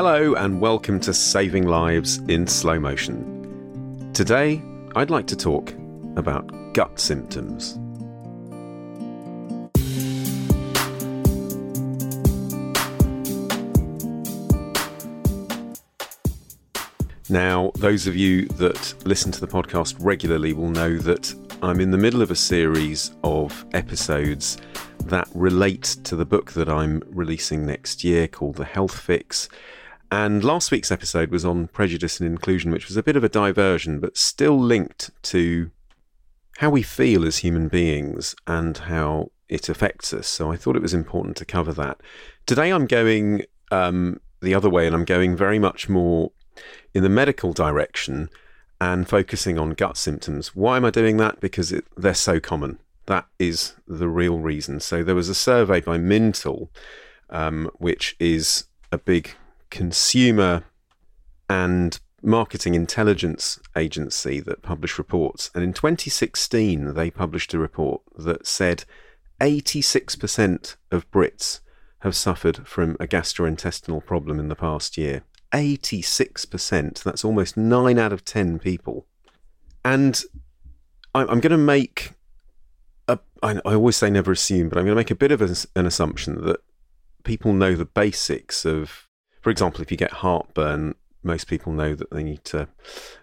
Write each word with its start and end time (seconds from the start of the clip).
Hello, 0.00 0.34
and 0.34 0.60
welcome 0.60 1.00
to 1.00 1.12
Saving 1.12 1.66
Lives 1.66 2.18
in 2.28 2.46
Slow 2.46 2.78
Motion. 2.78 4.12
Today, 4.12 4.62
I'd 4.94 5.10
like 5.10 5.26
to 5.26 5.34
talk 5.34 5.74
about 6.14 6.72
gut 6.72 7.00
symptoms. 7.00 7.76
Now, 17.28 17.72
those 17.74 18.06
of 18.06 18.14
you 18.14 18.46
that 18.50 18.94
listen 19.04 19.32
to 19.32 19.40
the 19.40 19.48
podcast 19.48 19.96
regularly 19.98 20.52
will 20.52 20.70
know 20.70 20.96
that 20.98 21.34
I'm 21.60 21.80
in 21.80 21.90
the 21.90 21.98
middle 21.98 22.22
of 22.22 22.30
a 22.30 22.36
series 22.36 23.10
of 23.24 23.66
episodes 23.74 24.58
that 25.06 25.28
relate 25.34 25.96
to 26.04 26.14
the 26.14 26.24
book 26.24 26.52
that 26.52 26.68
I'm 26.68 27.02
releasing 27.08 27.66
next 27.66 28.04
year 28.04 28.28
called 28.28 28.54
The 28.54 28.64
Health 28.64 28.96
Fix. 28.96 29.48
And 30.10 30.42
last 30.42 30.70
week's 30.70 30.90
episode 30.90 31.30
was 31.30 31.44
on 31.44 31.68
prejudice 31.68 32.18
and 32.18 32.28
inclusion, 32.28 32.70
which 32.70 32.88
was 32.88 32.96
a 32.96 33.02
bit 33.02 33.16
of 33.16 33.24
a 33.24 33.28
diversion, 33.28 34.00
but 34.00 34.16
still 34.16 34.58
linked 34.58 35.10
to 35.24 35.70
how 36.58 36.70
we 36.70 36.82
feel 36.82 37.26
as 37.26 37.38
human 37.38 37.68
beings 37.68 38.34
and 38.46 38.76
how 38.76 39.30
it 39.48 39.68
affects 39.68 40.12
us. 40.14 40.26
So 40.26 40.50
I 40.50 40.56
thought 40.56 40.76
it 40.76 40.82
was 40.82 40.94
important 40.94 41.36
to 41.36 41.44
cover 41.44 41.72
that. 41.74 42.00
Today 42.46 42.70
I'm 42.70 42.86
going 42.86 43.42
um, 43.70 44.20
the 44.40 44.54
other 44.54 44.70
way, 44.70 44.86
and 44.86 44.94
I'm 44.94 45.04
going 45.04 45.36
very 45.36 45.58
much 45.58 45.88
more 45.88 46.32
in 46.94 47.02
the 47.02 47.08
medical 47.08 47.52
direction 47.52 48.30
and 48.80 49.08
focusing 49.08 49.58
on 49.58 49.70
gut 49.70 49.96
symptoms. 49.96 50.54
Why 50.54 50.76
am 50.76 50.84
I 50.84 50.90
doing 50.90 51.18
that? 51.18 51.40
Because 51.40 51.70
it, 51.72 51.84
they're 51.96 52.14
so 52.14 52.40
common. 52.40 52.78
That 53.06 53.26
is 53.38 53.74
the 53.86 54.08
real 54.08 54.38
reason. 54.38 54.80
So 54.80 55.02
there 55.02 55.14
was 55.14 55.28
a 55.28 55.34
survey 55.34 55.80
by 55.80 55.98
Mintel, 55.98 56.68
um, 57.30 57.70
which 57.78 58.16
is 58.18 58.64
a 58.90 58.98
big 58.98 59.34
consumer 59.70 60.64
and 61.48 62.00
marketing 62.22 62.74
intelligence 62.74 63.60
agency 63.76 64.40
that 64.40 64.62
published 64.62 64.98
reports. 64.98 65.50
And 65.54 65.62
in 65.62 65.72
2016, 65.72 66.94
they 66.94 67.10
published 67.10 67.54
a 67.54 67.58
report 67.58 68.02
that 68.16 68.46
said 68.46 68.84
86% 69.40 70.76
of 70.90 71.10
Brits 71.10 71.60
have 72.00 72.16
suffered 72.16 72.66
from 72.66 72.96
a 73.00 73.06
gastrointestinal 73.06 74.04
problem 74.04 74.38
in 74.38 74.48
the 74.48 74.56
past 74.56 74.96
year. 74.96 75.22
86%. 75.52 77.02
That's 77.02 77.24
almost 77.24 77.56
9 77.56 77.98
out 77.98 78.12
of 78.12 78.24
10 78.24 78.58
people. 78.58 79.06
And 79.84 80.22
I'm 81.14 81.40
going 81.40 81.50
to 81.50 81.56
make, 81.56 82.12
a, 83.08 83.18
I 83.42 83.58
always 83.64 83.96
say 83.96 84.10
never 84.10 84.32
assume, 84.32 84.68
but 84.68 84.78
I'm 84.78 84.84
going 84.84 84.94
to 84.94 85.00
make 85.00 85.10
a 85.10 85.16
bit 85.16 85.32
of 85.32 85.40
an 85.74 85.86
assumption 85.86 86.44
that 86.44 86.60
people 87.24 87.52
know 87.52 87.74
the 87.74 87.84
basics 87.84 88.64
of, 88.64 89.07
for 89.40 89.50
example, 89.50 89.82
if 89.82 89.90
you 89.90 89.96
get 89.96 90.12
heartburn, 90.12 90.94
most 91.22 91.48
people 91.48 91.72
know 91.72 91.94
that 91.94 92.10
they 92.10 92.22
need 92.22 92.44
to 92.44 92.68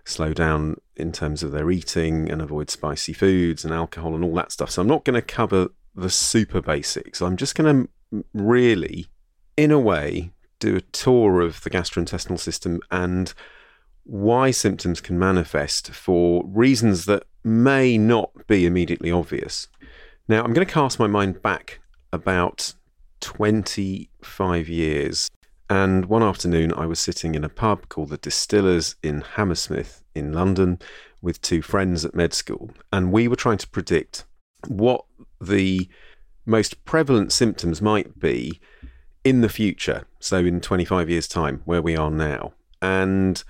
slow 0.03 0.33
down 0.33 0.79
in 0.95 1.11
terms 1.11 1.43
of 1.43 1.51
their 1.51 1.71
eating 1.71 2.29
and 2.29 2.41
avoid 2.41 2.69
spicy 2.69 3.13
foods 3.13 3.63
and 3.63 3.73
alcohol 3.73 4.15
and 4.15 4.23
all 4.23 4.35
that 4.35 4.51
stuff. 4.51 4.69
So 4.71 4.81
I'm 4.81 4.87
not 4.87 5.05
going 5.05 5.15
to 5.15 5.21
cover 5.21 5.69
the 5.95 6.09
super 6.09 6.61
basics. 6.61 7.21
I'm 7.21 7.37
just 7.37 7.55
going 7.55 7.87
to 8.11 8.25
really, 8.33 9.07
in 9.57 9.71
a 9.71 9.79
way, 9.79 10.31
do 10.59 10.75
a 10.75 10.81
tour 10.81 11.41
of 11.41 11.61
the 11.63 11.69
gastrointestinal 11.69 12.39
system 12.39 12.79
and 12.91 13.33
why 14.03 14.51
symptoms 14.51 15.01
can 15.01 15.17
manifest 15.17 15.91
for 15.91 16.43
reasons 16.45 17.05
that 17.05 17.23
may 17.43 17.97
not 17.97 18.31
be 18.47 18.65
immediately 18.65 19.11
obvious. 19.11 19.67
Now, 20.27 20.43
I'm 20.43 20.53
going 20.53 20.65
to 20.65 20.73
cast 20.73 20.99
my 20.99 21.07
mind 21.07 21.41
back 21.41 21.79
about 22.11 22.73
25 23.21 24.69
years. 24.69 25.29
And 25.69 26.05
one 26.05 26.21
afternoon, 26.21 26.73
I 26.73 26.85
was 26.85 26.99
sitting 26.99 27.33
in 27.33 27.43
a 27.43 27.49
pub 27.49 27.89
called 27.89 28.09
the 28.09 28.17
Distillers 28.17 28.95
in 29.01 29.21
Hammersmith 29.21 30.03
in 30.13 30.31
London 30.31 30.79
with 31.21 31.41
two 31.41 31.61
friends 31.61 32.05
at 32.05 32.13
med 32.13 32.33
school. 32.33 32.69
And 32.93 33.11
we 33.11 33.27
were 33.27 33.35
trying 33.35 33.57
to 33.57 33.67
predict 33.67 34.25
what 34.67 35.05
the 35.41 35.89
most 36.45 36.85
prevalent 36.85 37.31
symptoms 37.31 37.81
might 37.81 38.19
be 38.19 38.59
in 39.23 39.41
the 39.41 39.49
future, 39.49 40.05
so 40.19 40.37
in 40.37 40.61
25 40.61 41.09
years' 41.09 41.27
time, 41.27 41.61
where 41.65 41.81
we 41.81 41.97
are 41.97 42.11
now. 42.11 42.53
And 42.79 43.43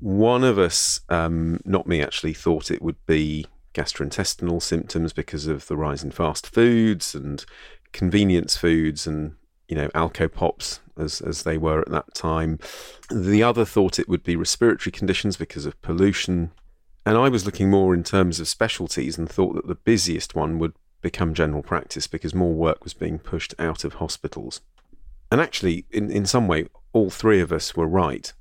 one 0.00 0.42
of 0.42 0.58
us, 0.58 1.00
um, 1.08 1.60
not 1.64 1.86
me 1.86 2.02
actually, 2.02 2.34
thought 2.34 2.72
it 2.72 2.82
would 2.82 2.96
be 3.06 3.46
gastrointestinal 3.74 4.60
symptoms 4.60 5.12
because 5.12 5.46
of 5.46 5.68
the 5.68 5.76
rise 5.76 6.02
in 6.02 6.10
fast 6.10 6.48
foods 6.48 7.14
and 7.14 7.44
convenience 7.92 8.56
foods 8.56 9.06
and 9.06 9.34
you 9.68 9.76
know 9.76 9.88
alco 9.88 10.32
pops 10.32 10.80
as 10.96 11.20
as 11.20 11.42
they 11.42 11.58
were 11.58 11.80
at 11.80 11.90
that 11.90 12.14
time. 12.14 12.58
The 13.10 13.42
other 13.42 13.64
thought 13.64 13.98
it 13.98 14.08
would 14.08 14.22
be 14.22 14.36
respiratory 14.36 14.92
conditions 14.92 15.36
because 15.36 15.66
of 15.66 15.80
pollution. 15.82 16.50
And 17.06 17.16
I 17.16 17.28
was 17.28 17.46
looking 17.46 17.70
more 17.70 17.94
in 17.94 18.04
terms 18.04 18.38
of 18.38 18.48
specialties 18.48 19.16
and 19.16 19.30
thought 19.30 19.54
that 19.54 19.66
the 19.66 19.74
busiest 19.74 20.34
one 20.34 20.58
would 20.58 20.74
become 21.00 21.32
general 21.32 21.62
practice 21.62 22.06
because 22.06 22.34
more 22.34 22.52
work 22.52 22.84
was 22.84 22.92
being 22.92 23.18
pushed 23.18 23.54
out 23.58 23.84
of 23.84 23.94
hospitals. 23.94 24.60
And 25.30 25.40
actually, 25.40 25.86
in, 25.90 26.10
in 26.10 26.26
some 26.26 26.48
way, 26.48 26.68
all 26.92 27.08
three 27.08 27.40
of 27.40 27.52
us 27.52 27.74
were 27.76 27.86
right. 27.86 28.32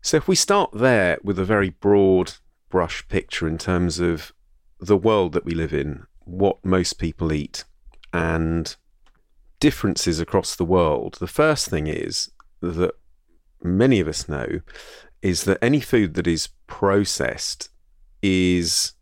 So 0.00 0.16
if 0.16 0.26
we 0.26 0.34
start 0.34 0.70
there 0.72 1.18
with 1.22 1.38
a 1.38 1.44
very 1.44 1.70
broad 1.70 2.34
brush 2.68 3.06
picture 3.08 3.46
in 3.46 3.58
terms 3.58 4.00
of 4.00 4.32
the 4.80 4.96
world 4.96 5.32
that 5.32 5.44
we 5.44 5.54
live 5.54 5.72
in, 5.72 6.06
what 6.24 6.64
most 6.64 6.94
people 6.94 7.32
eat, 7.32 7.64
and 8.12 8.74
differences 9.64 10.20
across 10.20 10.56
the 10.56 10.70
world, 10.78 11.16
the 11.20 11.26
first 11.26 11.70
thing 11.70 11.86
is 11.86 12.30
that 12.60 12.92
many 13.62 13.98
of 13.98 14.06
us 14.06 14.28
know 14.28 14.60
is 15.22 15.44
that 15.44 15.56
any 15.62 15.80
food 15.80 16.12
that 16.12 16.26
is 16.26 16.50
processed 16.66 17.70
is 18.22 18.92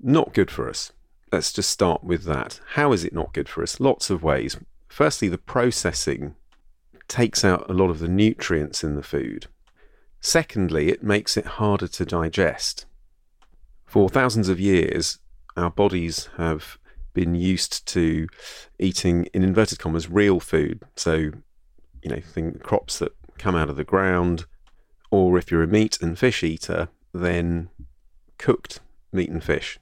not 0.00 0.32
good 0.32 0.50
for 0.50 0.70
us. 0.70 0.92
Let's 1.30 1.52
just 1.52 1.68
start 1.68 2.02
with 2.02 2.24
that. 2.24 2.58
How 2.68 2.92
is 2.92 3.04
it 3.04 3.12
not 3.12 3.34
good 3.34 3.50
for 3.50 3.62
us? 3.62 3.78
Lots 3.78 4.08
of 4.08 4.22
ways 4.22 4.56
firstly, 4.88 5.28
the 5.28 5.36
processing 5.36 6.36
takes 7.06 7.44
out 7.44 7.68
a 7.68 7.74
lot 7.74 7.90
of 7.90 7.98
the 7.98 8.08
nutrients 8.08 8.82
in 8.82 8.96
the 8.96 9.02
food. 9.02 9.46
Secondly, 10.22 10.88
it 10.88 11.02
makes 11.02 11.36
it 11.36 11.58
harder 11.60 11.86
to 11.88 12.06
digest. 12.06 12.86
For 13.84 14.08
thousands 14.08 14.48
of 14.48 14.58
years, 14.58 15.18
our 15.54 15.70
bodies 15.70 16.30
have 16.38 16.78
been 17.16 17.34
used 17.34 17.86
to 17.86 18.28
eating, 18.78 19.24
in 19.32 19.42
inverted 19.42 19.78
commas, 19.80 20.08
real 20.08 20.38
food. 20.38 20.82
So, 20.94 21.14
you 22.02 22.10
know, 22.10 22.20
think 22.20 22.62
crops 22.62 22.98
that 23.00 23.12
come 23.38 23.56
out 23.56 23.70
of 23.70 23.76
the 23.76 23.84
ground, 23.84 24.44
or 25.10 25.38
if 25.38 25.50
you're 25.50 25.62
a 25.62 25.66
meat 25.66 25.98
and 26.02 26.16
fish 26.18 26.44
eater, 26.44 26.88
then 27.12 27.70
cooked 28.38 28.80
meat 29.12 29.30
and 29.30 29.42
fish. 29.42 29.78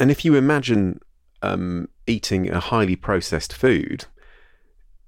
And 0.00 0.10
if 0.10 0.24
you 0.24 0.34
imagine 0.34 1.00
um, 1.40 1.88
eating 2.08 2.50
a 2.50 2.58
highly 2.58 2.96
processed 2.96 3.52
food, 3.52 4.06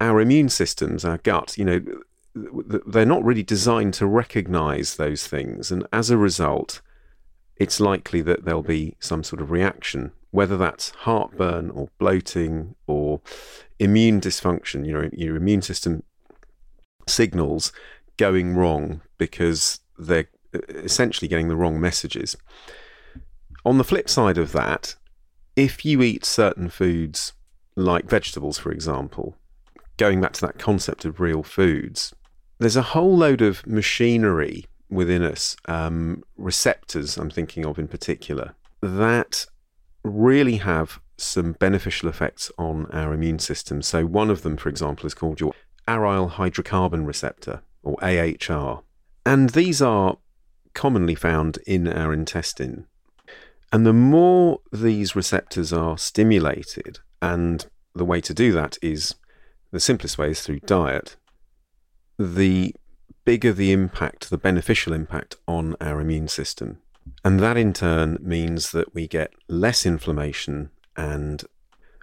our 0.00 0.20
immune 0.20 0.48
systems, 0.48 1.04
our 1.04 1.18
gut, 1.18 1.58
you 1.58 1.64
know, 1.64 1.80
they're 2.34 3.04
not 3.04 3.24
really 3.24 3.42
designed 3.42 3.94
to 3.94 4.06
recognize 4.06 4.94
those 4.94 5.26
things. 5.26 5.72
And 5.72 5.86
as 5.92 6.10
a 6.10 6.16
result, 6.16 6.80
it's 7.56 7.80
likely 7.80 8.20
that 8.22 8.44
there'll 8.44 8.62
be 8.62 8.96
some 9.00 9.22
sort 9.22 9.40
of 9.40 9.50
reaction, 9.50 10.12
whether 10.30 10.56
that's 10.56 10.90
heartburn 10.90 11.70
or 11.70 11.88
bloating 11.98 12.74
or 12.86 13.20
immune 13.78 14.20
dysfunction, 14.20 14.86
you 14.86 14.92
know, 14.92 15.08
your 15.12 15.36
immune 15.36 15.62
system 15.62 16.02
signals 17.06 17.72
going 18.16 18.54
wrong 18.54 19.00
because 19.18 19.80
they're 19.98 20.28
essentially 20.68 21.28
getting 21.28 21.48
the 21.48 21.56
wrong 21.56 21.80
messages. 21.80 22.36
On 23.64 23.78
the 23.78 23.84
flip 23.84 24.08
side 24.08 24.38
of 24.38 24.52
that, 24.52 24.96
if 25.56 25.84
you 25.84 26.02
eat 26.02 26.24
certain 26.24 26.68
foods 26.68 27.32
like 27.76 28.08
vegetables, 28.08 28.58
for 28.58 28.72
example, 28.72 29.36
going 29.96 30.20
back 30.20 30.32
to 30.34 30.40
that 30.42 30.58
concept 30.58 31.04
of 31.04 31.20
real 31.20 31.42
foods, 31.42 32.14
there's 32.58 32.76
a 32.76 32.82
whole 32.82 33.16
load 33.16 33.40
of 33.40 33.66
machinery 33.66 34.66
within 34.94 35.22
us, 35.22 35.56
um, 35.66 36.22
receptors, 36.36 37.16
I'm 37.16 37.30
thinking 37.30 37.64
of 37.66 37.78
in 37.78 37.88
particular, 37.88 38.54
that 38.80 39.46
really 40.02 40.56
have 40.56 41.00
some 41.16 41.52
beneficial 41.52 42.08
effects 42.08 42.50
on 42.58 42.86
our 42.86 43.12
immune 43.12 43.38
system. 43.38 43.82
So, 43.82 44.04
one 44.04 44.30
of 44.30 44.42
them, 44.42 44.56
for 44.56 44.68
example, 44.68 45.06
is 45.06 45.14
called 45.14 45.40
your 45.40 45.52
aryl 45.86 46.32
hydrocarbon 46.32 47.06
receptor, 47.06 47.62
or 47.82 47.96
AHR. 48.02 48.82
And 49.26 49.50
these 49.50 49.80
are 49.80 50.16
commonly 50.74 51.14
found 51.14 51.58
in 51.66 51.88
our 51.88 52.12
intestine. 52.12 52.86
And 53.72 53.86
the 53.86 53.92
more 53.92 54.60
these 54.72 55.16
receptors 55.16 55.72
are 55.72 55.98
stimulated, 55.98 57.00
and 57.20 57.66
the 57.94 58.04
way 58.04 58.20
to 58.20 58.34
do 58.34 58.52
that 58.52 58.76
is 58.82 59.14
the 59.70 59.80
simplest 59.80 60.18
way 60.18 60.30
is 60.30 60.42
through 60.42 60.60
diet, 60.60 61.16
the 62.18 62.74
bigger 63.24 63.52
the 63.52 63.72
impact, 63.72 64.30
the 64.30 64.38
beneficial 64.38 64.92
impact 64.92 65.36
on 65.46 65.76
our 65.80 66.00
immune 66.00 66.28
system. 66.28 66.78
And 67.24 67.40
that 67.40 67.56
in 67.56 67.72
turn 67.72 68.18
means 68.20 68.72
that 68.72 68.94
we 68.94 69.06
get 69.06 69.32
less 69.48 69.84
inflammation 69.86 70.70
and 70.96 71.44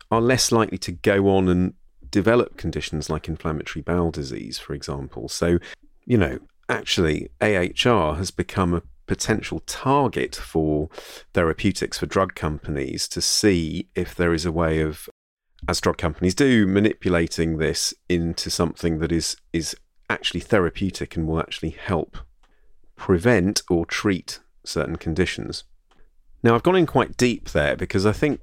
are 0.09 0.21
less 0.21 0.51
likely 0.51 0.77
to 0.79 0.91
go 0.91 1.29
on 1.29 1.47
and 1.47 1.73
develop 2.09 2.57
conditions 2.57 3.09
like 3.09 3.27
inflammatory 3.27 3.81
bowel 3.81 4.11
disease, 4.11 4.59
for 4.59 4.73
example. 4.73 5.29
So, 5.29 5.57
you 6.05 6.17
know, 6.17 6.39
actually, 6.67 7.29
AHR 7.41 8.15
has 8.15 8.31
become 8.31 8.73
a 8.73 8.83
potential 9.07 9.61
target 9.65 10.35
for 10.35 10.89
therapeutics 11.33 11.97
for 11.97 12.05
drug 12.05 12.35
companies 12.35 13.07
to 13.09 13.21
see 13.21 13.87
if 13.95 14.15
there 14.15 14.33
is 14.33 14.45
a 14.45 14.51
way 14.51 14.81
of, 14.81 15.09
as 15.67 15.81
drug 15.81 15.97
companies 15.97 16.35
do, 16.35 16.67
manipulating 16.67 17.57
this 17.57 17.93
into 18.09 18.49
something 18.49 18.99
that 18.99 19.11
is 19.11 19.35
is 19.53 19.75
actually 20.11 20.41
therapeutic 20.41 21.15
and 21.15 21.27
will 21.27 21.39
actually 21.39 21.71
help 21.71 22.17
prevent 22.95 23.63
or 23.69 23.85
treat 23.85 24.39
certain 24.63 24.95
conditions. 24.95 25.63
Now, 26.43 26.55
I've 26.55 26.63
gone 26.63 26.75
in 26.75 26.85
quite 26.85 27.17
deep 27.17 27.49
there 27.49 27.75
because 27.75 28.05
I 28.05 28.11
think 28.11 28.41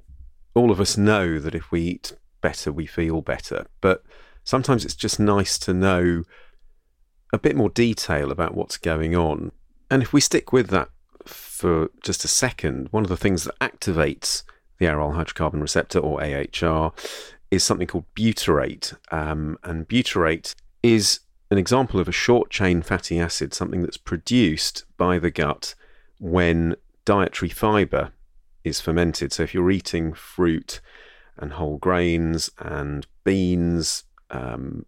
all 0.53 0.71
of 0.71 0.81
us 0.81 0.97
know 0.97 1.39
that 1.39 1.55
if 1.55 1.71
we 1.71 1.81
eat 1.81 2.13
better, 2.41 2.71
we 2.71 2.85
feel 2.85 3.21
better. 3.21 3.67
But 3.81 4.03
sometimes 4.43 4.83
it's 4.83 4.95
just 4.95 5.19
nice 5.19 5.57
to 5.59 5.73
know 5.73 6.23
a 7.31 7.37
bit 7.37 7.55
more 7.55 7.69
detail 7.69 8.31
about 8.31 8.55
what's 8.55 8.77
going 8.77 9.15
on. 9.15 9.51
And 9.91 10.01
if 10.01 10.13
we 10.13 10.21
stick 10.21 10.51
with 10.51 10.69
that 10.69 10.89
for 11.25 11.91
just 12.03 12.25
a 12.25 12.29
second, 12.29 12.87
one 12.91 13.03
of 13.03 13.09
the 13.09 13.17
things 13.17 13.43
that 13.43 13.59
activates 13.59 14.43
the 14.79 14.85
aryl 14.85 15.13
hydrocarbon 15.13 15.61
receptor, 15.61 15.99
or 15.99 16.23
AHR, 16.23 16.93
is 17.51 17.63
something 17.63 17.87
called 17.87 18.05
butyrate. 18.15 18.95
Um, 19.11 19.57
and 19.63 19.87
butyrate 19.87 20.55
is 20.81 21.19
an 21.51 21.57
example 21.57 21.99
of 21.99 22.07
a 22.07 22.13
short 22.13 22.49
chain 22.49 22.81
fatty 22.81 23.19
acid, 23.19 23.53
something 23.53 23.81
that's 23.81 23.97
produced 23.97 24.85
by 24.97 25.17
the 25.17 25.31
gut 25.31 25.75
when 26.19 26.75
dietary 27.05 27.49
fiber 27.49 28.11
is 28.63 28.79
fermented. 28.79 29.33
So 29.33 29.43
if 29.43 29.53
you're 29.53 29.71
eating 29.71 30.13
fruit 30.13 30.79
and 31.37 31.53
whole 31.53 31.77
grains 31.77 32.49
and 32.59 33.07
beans 33.23 34.03
um, 34.29 34.85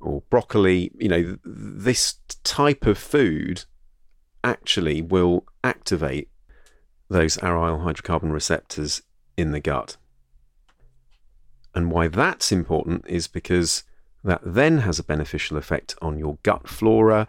or 0.00 0.22
broccoli, 0.30 0.92
you 0.98 1.08
know, 1.08 1.38
this 1.44 2.16
type 2.44 2.86
of 2.86 2.98
food 2.98 3.64
actually 4.44 5.02
will 5.02 5.44
activate 5.64 6.28
those 7.08 7.36
aryl 7.38 7.82
hydrocarbon 7.84 8.32
receptors 8.32 9.02
in 9.36 9.50
the 9.52 9.60
gut. 9.60 9.96
And 11.74 11.90
why 11.90 12.08
that's 12.08 12.52
important 12.52 13.04
is 13.08 13.26
because 13.26 13.84
that 14.26 14.40
then 14.44 14.78
has 14.78 14.98
a 14.98 15.04
beneficial 15.04 15.56
effect 15.56 15.94
on 16.02 16.18
your 16.18 16.36
gut 16.42 16.68
flora. 16.68 17.28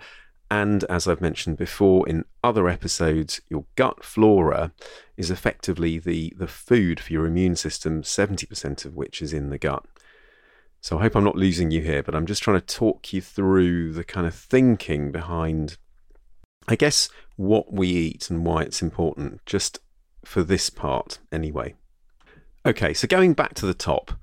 And 0.50 0.84
as 0.86 1.08
I've 1.08 1.22
mentioned 1.22 1.58
before 1.58 2.10
in 2.10 2.26
other 2.44 2.68
episodes, 2.68 3.40
your 3.50 3.66
gut 3.76 4.04
flora 4.04 4.72
is 5.16 5.30
effectively 5.30 6.00
the, 6.00 6.34
the 6.36 6.48
food 6.48 7.00
for 7.00 7.14
your 7.14 7.28
immune 7.28 7.56
system, 7.56 8.02
70% 8.02 8.84
of 8.84 8.96
which 8.96 9.22
is 9.22 9.32
in 9.32 9.50
the 9.50 9.60
gut. 9.60 9.86
So 10.82 10.98
I 10.98 11.04
hope 11.04 11.16
I'm 11.16 11.24
not 11.24 11.36
losing 11.36 11.70
you 11.70 11.82
here, 11.82 12.02
but 12.02 12.16
I'm 12.16 12.26
just 12.26 12.42
trying 12.42 12.60
to 12.60 12.66
talk 12.66 13.14
you 13.14 13.22
through 13.22 13.94
the 13.94 14.04
kind 14.04 14.26
of 14.26 14.34
thinking 14.34 15.12
behind, 15.12 15.78
I 16.68 16.76
guess, 16.76 17.10
what 17.36 17.72
we 17.72 17.90
eat 17.90 18.32
and 18.32 18.44
why 18.44 18.64
it's 18.64 18.82
important, 18.82 19.46
just 19.46 19.80
for 20.26 20.44
this 20.44 20.72
part 20.72 21.20
anyway. 21.32 21.76
Okay, 22.66 22.94
so 22.94 23.08
going 23.08 23.34
back 23.34 23.54
to 23.56 23.68
the 23.68 23.74
top, 23.76 24.14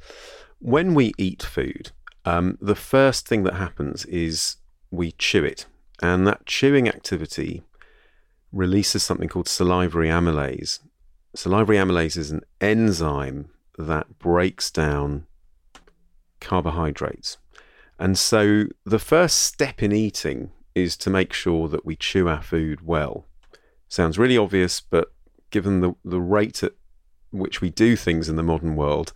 when 0.58 0.94
we 0.94 1.12
eat 1.18 1.42
food, 1.42 1.92
um, 2.24 2.58
the 2.60 2.74
first 2.74 3.28
thing 3.28 3.44
that 3.44 3.54
happens 3.54 4.04
is 4.06 4.56
we 4.90 5.12
chew 5.12 5.44
it, 5.44 5.66
and 6.02 6.26
that 6.26 6.46
chewing 6.46 6.88
activity 6.88 7.62
releases 8.52 9.02
something 9.02 9.28
called 9.28 9.48
salivary 9.48 10.08
amylase. 10.08 10.80
Salivary 11.34 11.76
amylase 11.76 12.16
is 12.16 12.30
an 12.30 12.42
enzyme 12.60 13.50
that 13.76 14.18
breaks 14.18 14.70
down 14.70 15.26
carbohydrates. 16.40 17.38
And 17.98 18.18
so 18.18 18.66
the 18.84 18.98
first 18.98 19.42
step 19.42 19.82
in 19.82 19.92
eating 19.92 20.50
is 20.74 20.96
to 20.98 21.10
make 21.10 21.32
sure 21.32 21.68
that 21.68 21.84
we 21.84 21.96
chew 21.96 22.28
our 22.28 22.42
food 22.42 22.84
well. 22.86 23.26
Sounds 23.88 24.18
really 24.18 24.36
obvious, 24.36 24.80
but 24.80 25.12
given 25.50 25.80
the, 25.80 25.94
the 26.04 26.20
rate 26.20 26.62
at 26.62 26.72
which 27.30 27.60
we 27.60 27.70
do 27.70 27.96
things 27.96 28.28
in 28.28 28.36
the 28.36 28.42
modern 28.42 28.76
world, 28.76 29.12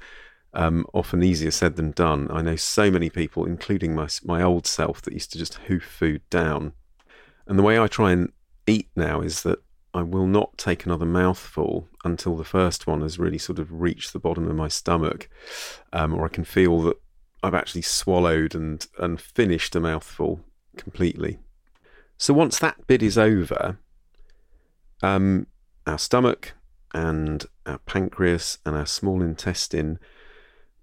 um, 0.54 0.86
often 0.92 1.22
easier 1.22 1.50
said 1.50 1.76
than 1.76 1.90
done. 1.92 2.28
I 2.30 2.42
know 2.42 2.56
so 2.56 2.90
many 2.90 3.10
people, 3.10 3.44
including 3.44 3.94
my 3.94 4.08
my 4.24 4.42
old 4.42 4.66
self, 4.66 5.02
that 5.02 5.14
used 5.14 5.32
to 5.32 5.38
just 5.38 5.54
hoof 5.54 5.84
food 5.84 6.22
down. 6.30 6.72
And 7.46 7.58
the 7.58 7.62
way 7.62 7.78
I 7.78 7.86
try 7.86 8.12
and 8.12 8.32
eat 8.66 8.88
now 8.94 9.20
is 9.20 9.42
that 9.42 9.60
I 9.94 10.02
will 10.02 10.26
not 10.26 10.58
take 10.58 10.84
another 10.84 11.06
mouthful 11.06 11.88
until 12.04 12.36
the 12.36 12.44
first 12.44 12.86
one 12.86 13.00
has 13.00 13.18
really 13.18 13.38
sort 13.38 13.58
of 13.58 13.72
reached 13.72 14.12
the 14.12 14.18
bottom 14.18 14.48
of 14.48 14.54
my 14.54 14.68
stomach, 14.68 15.28
um, 15.92 16.14
or 16.14 16.26
I 16.26 16.28
can 16.28 16.44
feel 16.44 16.82
that 16.82 16.96
I've 17.42 17.54
actually 17.54 17.82
swallowed 17.82 18.54
and 18.54 18.86
and 18.98 19.20
finished 19.20 19.74
a 19.76 19.80
mouthful 19.80 20.40
completely. 20.76 21.38
So 22.16 22.34
once 22.34 22.58
that 22.58 22.86
bit 22.86 23.02
is 23.02 23.16
over, 23.16 23.78
um, 25.02 25.46
our 25.86 25.98
stomach 25.98 26.54
and 26.92 27.44
our 27.64 27.78
pancreas 27.78 28.58
and 28.64 28.76
our 28.76 28.86
small 28.86 29.22
intestine 29.22 29.98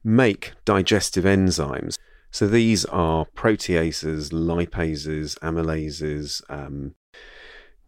make 0.06 0.54
digestive 0.64 1.26
enzymes. 1.26 1.98
So 2.30 2.48
these 2.48 2.86
are 2.86 3.26
proteases, 3.36 4.32
lipases, 4.32 5.38
amylases, 5.40 6.42
um, 6.50 6.94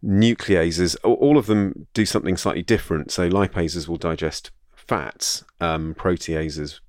nucleases. 0.04 0.96
All 1.04 1.38
of 1.38 1.46
them 1.46 1.86
do 1.94 2.04
something 2.04 2.36
slightly 2.36 2.62
different. 2.62 3.12
So 3.12 3.30
lipases 3.30 3.86
will 3.86 3.96
digest 3.96 4.50
fats, 4.74 5.44
um, 5.60 5.94
proteases 5.94 6.80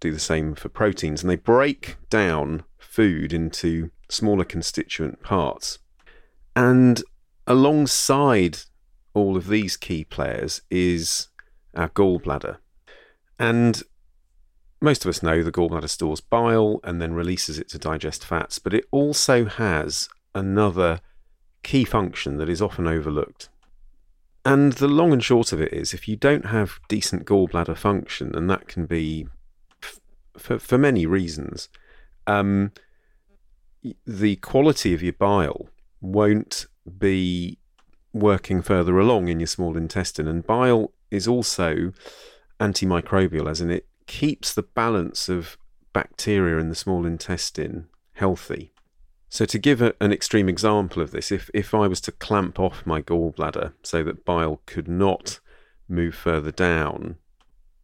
do 0.00 0.10
the 0.10 0.18
same 0.18 0.54
for 0.54 0.68
proteins, 0.68 1.22
and 1.22 1.30
they 1.30 1.36
break 1.36 1.96
down 2.10 2.64
food 2.78 3.32
into 3.32 3.90
smaller 4.08 4.44
constituent 4.44 5.22
parts. 5.22 5.78
And 6.56 7.02
alongside 7.46 8.58
all 9.14 9.36
of 9.36 9.46
these 9.46 9.76
key 9.76 10.04
players 10.04 10.62
is 10.70 11.28
our 11.74 11.88
gallbladder. 11.90 12.56
And 13.38 13.82
most 14.82 15.04
of 15.04 15.08
us 15.08 15.22
know 15.22 15.42
the 15.42 15.52
gallbladder 15.52 15.88
stores 15.88 16.20
bile 16.20 16.80
and 16.82 17.00
then 17.00 17.14
releases 17.14 17.58
it 17.58 17.68
to 17.70 17.78
digest 17.78 18.24
fats, 18.24 18.58
but 18.58 18.74
it 18.74 18.84
also 18.90 19.44
has 19.44 20.08
another 20.34 21.00
key 21.62 21.84
function 21.84 22.36
that 22.38 22.48
is 22.48 22.60
often 22.60 22.86
overlooked. 22.86 23.48
And 24.44 24.72
the 24.72 24.88
long 24.88 25.12
and 25.12 25.22
short 25.22 25.52
of 25.52 25.60
it 25.60 25.72
is 25.72 25.94
if 25.94 26.08
you 26.08 26.16
don't 26.16 26.46
have 26.46 26.80
decent 26.88 27.26
gallbladder 27.26 27.76
function, 27.76 28.34
and 28.34 28.50
that 28.50 28.66
can 28.66 28.86
be 28.86 29.28
f- 29.82 30.00
for, 30.36 30.58
for 30.58 30.78
many 30.78 31.06
reasons, 31.06 31.68
um, 32.26 32.72
the 34.04 34.36
quality 34.36 34.94
of 34.94 35.02
your 35.02 35.12
bile 35.12 35.68
won't 36.00 36.66
be 36.98 37.58
working 38.12 38.62
further 38.62 38.98
along 38.98 39.28
in 39.28 39.38
your 39.38 39.46
small 39.46 39.76
intestine. 39.76 40.26
And 40.26 40.44
bile 40.44 40.92
is 41.10 41.28
also 41.28 41.92
antimicrobial, 42.58 43.48
as 43.48 43.60
in 43.60 43.70
it 43.70 43.86
keeps 44.06 44.54
the 44.54 44.62
balance 44.62 45.28
of 45.28 45.56
bacteria 45.92 46.58
in 46.58 46.68
the 46.68 46.74
small 46.74 47.06
intestine 47.06 47.88
healthy. 48.14 48.72
So, 49.28 49.44
to 49.46 49.58
give 49.58 49.80
a, 49.80 49.94
an 50.00 50.12
extreme 50.12 50.48
example 50.48 51.02
of 51.02 51.10
this, 51.10 51.32
if, 51.32 51.48
if 51.54 51.74
I 51.74 51.86
was 51.86 52.00
to 52.02 52.12
clamp 52.12 52.60
off 52.60 52.84
my 52.84 53.00
gallbladder 53.00 53.72
so 53.82 54.02
that 54.02 54.24
bile 54.24 54.60
could 54.66 54.88
not 54.88 55.40
move 55.88 56.14
further 56.14 56.52
down 56.52 57.16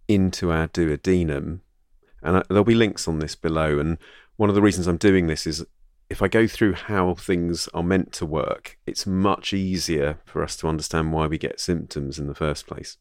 into 0.07 0.53
our 0.53 0.69
duodenum, 0.69 1.61
and 2.23 2.37
I, 2.39 2.43
there'll 2.49 2.65
be 2.65 2.75
links 2.75 3.09
on 3.09 3.19
this 3.19 3.35
below. 3.35 3.79
And 3.79 3.99
one 4.37 4.51
of 4.51 4.55
the 4.55 4.63
reasons 4.63 4.87
I'm 4.87 4.99
doing 4.99 5.27
this 5.27 5.47
is 5.47 5.65
if 6.11 6.23
I 6.23 6.29
go 6.29 6.47
through 6.47 6.75
how 6.75 7.15
things 7.15 7.69
are 7.75 7.83
meant 7.83 8.13
to 8.15 8.27
work, 8.27 8.79
it's 8.87 9.07
much 9.07 9.53
easier 9.53 10.19
for 10.25 10.43
us 10.43 10.57
to 10.57 10.69
understand 10.69 11.13
why 11.13 11.27
we 11.27 11.39
get 11.39 11.61
symptoms 11.61 12.19
in 12.19 12.27
the 12.27 12.35
first 12.35 12.67
place. 12.67 12.97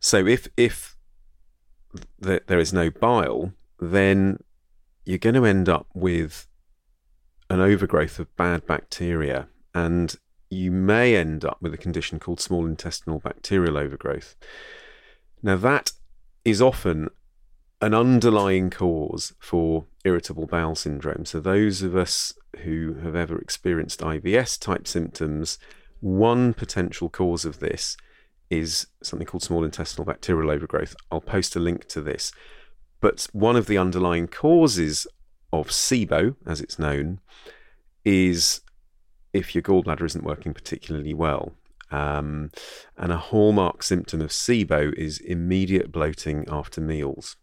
So 0.00 0.26
if 0.26 0.48
if 0.56 0.96
th- 2.22 2.44
there 2.46 2.58
is 2.58 2.72
no 2.72 2.90
bile, 2.90 3.52
then 3.78 4.38
you're 5.04 5.18
going 5.18 5.34
to 5.34 5.46
end 5.46 5.68
up 5.68 5.86
with 5.94 6.46
an 7.48 7.60
overgrowth 7.60 8.18
of 8.18 8.34
bad 8.36 8.66
bacteria, 8.66 9.48
and 9.74 10.16
you 10.50 10.70
may 10.70 11.16
end 11.16 11.44
up 11.44 11.58
with 11.60 11.74
a 11.74 11.78
condition 11.78 12.18
called 12.18 12.40
small 12.40 12.66
intestinal 12.66 13.18
bacterial 13.18 13.76
overgrowth. 13.76 14.36
Now 15.42 15.56
that 15.56 15.92
is 16.44 16.60
often 16.60 17.08
an 17.80 17.94
underlying 17.94 18.70
cause 18.70 19.32
for 19.38 19.86
irritable 20.04 20.46
bowel 20.46 20.74
syndrome. 20.74 21.24
So, 21.24 21.40
those 21.40 21.82
of 21.82 21.96
us 21.96 22.34
who 22.60 22.94
have 23.02 23.16
ever 23.16 23.38
experienced 23.38 24.00
IBS 24.00 24.58
type 24.58 24.86
symptoms, 24.86 25.58
one 26.00 26.52
potential 26.52 27.08
cause 27.08 27.44
of 27.44 27.60
this 27.60 27.96
is 28.50 28.88
something 29.02 29.26
called 29.26 29.42
small 29.42 29.64
intestinal 29.64 30.04
bacterial 30.04 30.50
overgrowth. 30.50 30.94
I'll 31.10 31.20
post 31.20 31.56
a 31.56 31.60
link 31.60 31.86
to 31.88 32.00
this. 32.00 32.32
But 33.00 33.28
one 33.32 33.56
of 33.56 33.66
the 33.66 33.78
underlying 33.78 34.26
causes 34.28 35.06
of 35.52 35.68
SIBO, 35.68 36.36
as 36.46 36.60
it's 36.60 36.78
known, 36.78 37.20
is 38.04 38.60
if 39.32 39.54
your 39.54 39.62
gallbladder 39.62 40.04
isn't 40.04 40.24
working 40.24 40.52
particularly 40.52 41.14
well. 41.14 41.52
Um, 41.90 42.50
and 42.96 43.12
a 43.12 43.16
hallmark 43.16 43.82
symptom 43.82 44.20
of 44.20 44.30
SIBO 44.30 44.92
is 44.94 45.18
immediate 45.18 45.90
bloating 45.90 46.44
after 46.48 46.80
meals. 46.80 47.36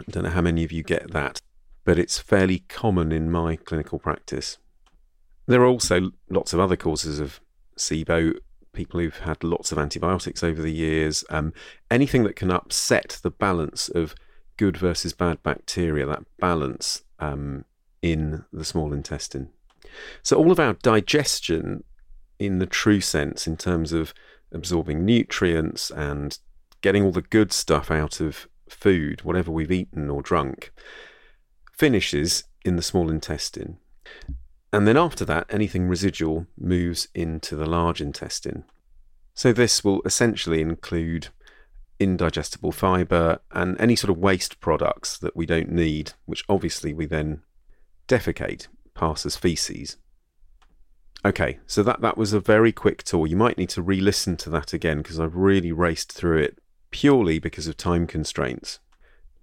I 0.00 0.10
don't 0.10 0.24
know 0.24 0.30
how 0.30 0.42
many 0.42 0.64
of 0.64 0.72
you 0.72 0.82
get 0.82 1.12
that, 1.12 1.40
but 1.84 1.98
it's 1.98 2.18
fairly 2.18 2.60
common 2.60 3.12
in 3.12 3.30
my 3.30 3.56
clinical 3.56 3.98
practice. 3.98 4.58
There 5.46 5.62
are 5.62 5.66
also 5.66 6.12
lots 6.28 6.52
of 6.52 6.60
other 6.60 6.76
causes 6.76 7.20
of 7.20 7.40
SIBO. 7.78 8.34
People 8.72 9.00
who've 9.00 9.18
had 9.18 9.44
lots 9.44 9.70
of 9.70 9.78
antibiotics 9.78 10.42
over 10.42 10.62
the 10.62 10.72
years, 10.72 11.24
um, 11.30 11.52
anything 11.90 12.24
that 12.24 12.36
can 12.36 12.50
upset 12.50 13.18
the 13.22 13.30
balance 13.30 13.88
of 13.88 14.14
good 14.56 14.76
versus 14.76 15.12
bad 15.12 15.42
bacteria, 15.42 16.06
that 16.06 16.24
balance 16.38 17.02
um, 17.18 17.64
in 18.00 18.44
the 18.52 18.64
small 18.64 18.92
intestine. 18.92 19.50
So, 20.22 20.36
all 20.36 20.50
of 20.50 20.60
our 20.60 20.74
digestion, 20.74 21.84
in 22.38 22.58
the 22.58 22.66
true 22.66 23.00
sense, 23.00 23.46
in 23.46 23.56
terms 23.56 23.92
of 23.92 24.14
absorbing 24.52 25.04
nutrients 25.04 25.90
and 25.90 26.38
getting 26.80 27.04
all 27.04 27.12
the 27.12 27.22
good 27.22 27.52
stuff 27.52 27.90
out 27.90 28.20
of 28.20 28.48
food, 28.68 29.22
whatever 29.22 29.50
we've 29.50 29.70
eaten 29.70 30.10
or 30.10 30.22
drunk, 30.22 30.72
finishes 31.72 32.44
in 32.64 32.76
the 32.76 32.82
small 32.82 33.10
intestine. 33.10 33.78
And 34.72 34.88
then 34.88 34.96
after 34.96 35.24
that, 35.26 35.46
anything 35.50 35.86
residual 35.86 36.46
moves 36.58 37.08
into 37.14 37.56
the 37.56 37.66
large 37.66 38.00
intestine. 38.00 38.64
So 39.34 39.52
this 39.52 39.84
will 39.84 40.00
essentially 40.04 40.60
include 40.60 41.28
indigestible 42.00 42.72
fibre 42.72 43.40
and 43.52 43.80
any 43.80 43.96
sort 43.96 44.10
of 44.10 44.18
waste 44.18 44.60
products 44.60 45.18
that 45.18 45.36
we 45.36 45.46
don't 45.46 45.70
need, 45.70 46.12
which 46.24 46.44
obviously 46.48 46.92
we 46.92 47.06
then 47.06 47.42
defecate, 48.08 48.68
pass 48.94 49.24
as 49.26 49.36
feces. 49.36 49.96
Okay, 51.24 51.60
so 51.66 51.82
that, 51.82 52.00
that 52.00 52.18
was 52.18 52.32
a 52.32 52.40
very 52.40 52.72
quick 52.72 53.04
tour. 53.04 53.26
You 53.26 53.36
might 53.36 53.56
need 53.56 53.68
to 53.70 53.82
re 53.82 54.00
listen 54.00 54.36
to 54.38 54.50
that 54.50 54.72
again 54.72 54.98
because 54.98 55.20
I've 55.20 55.36
really 55.36 55.70
raced 55.70 56.12
through 56.12 56.38
it 56.38 56.58
purely 56.90 57.38
because 57.38 57.68
of 57.68 57.76
time 57.76 58.06
constraints. 58.06 58.80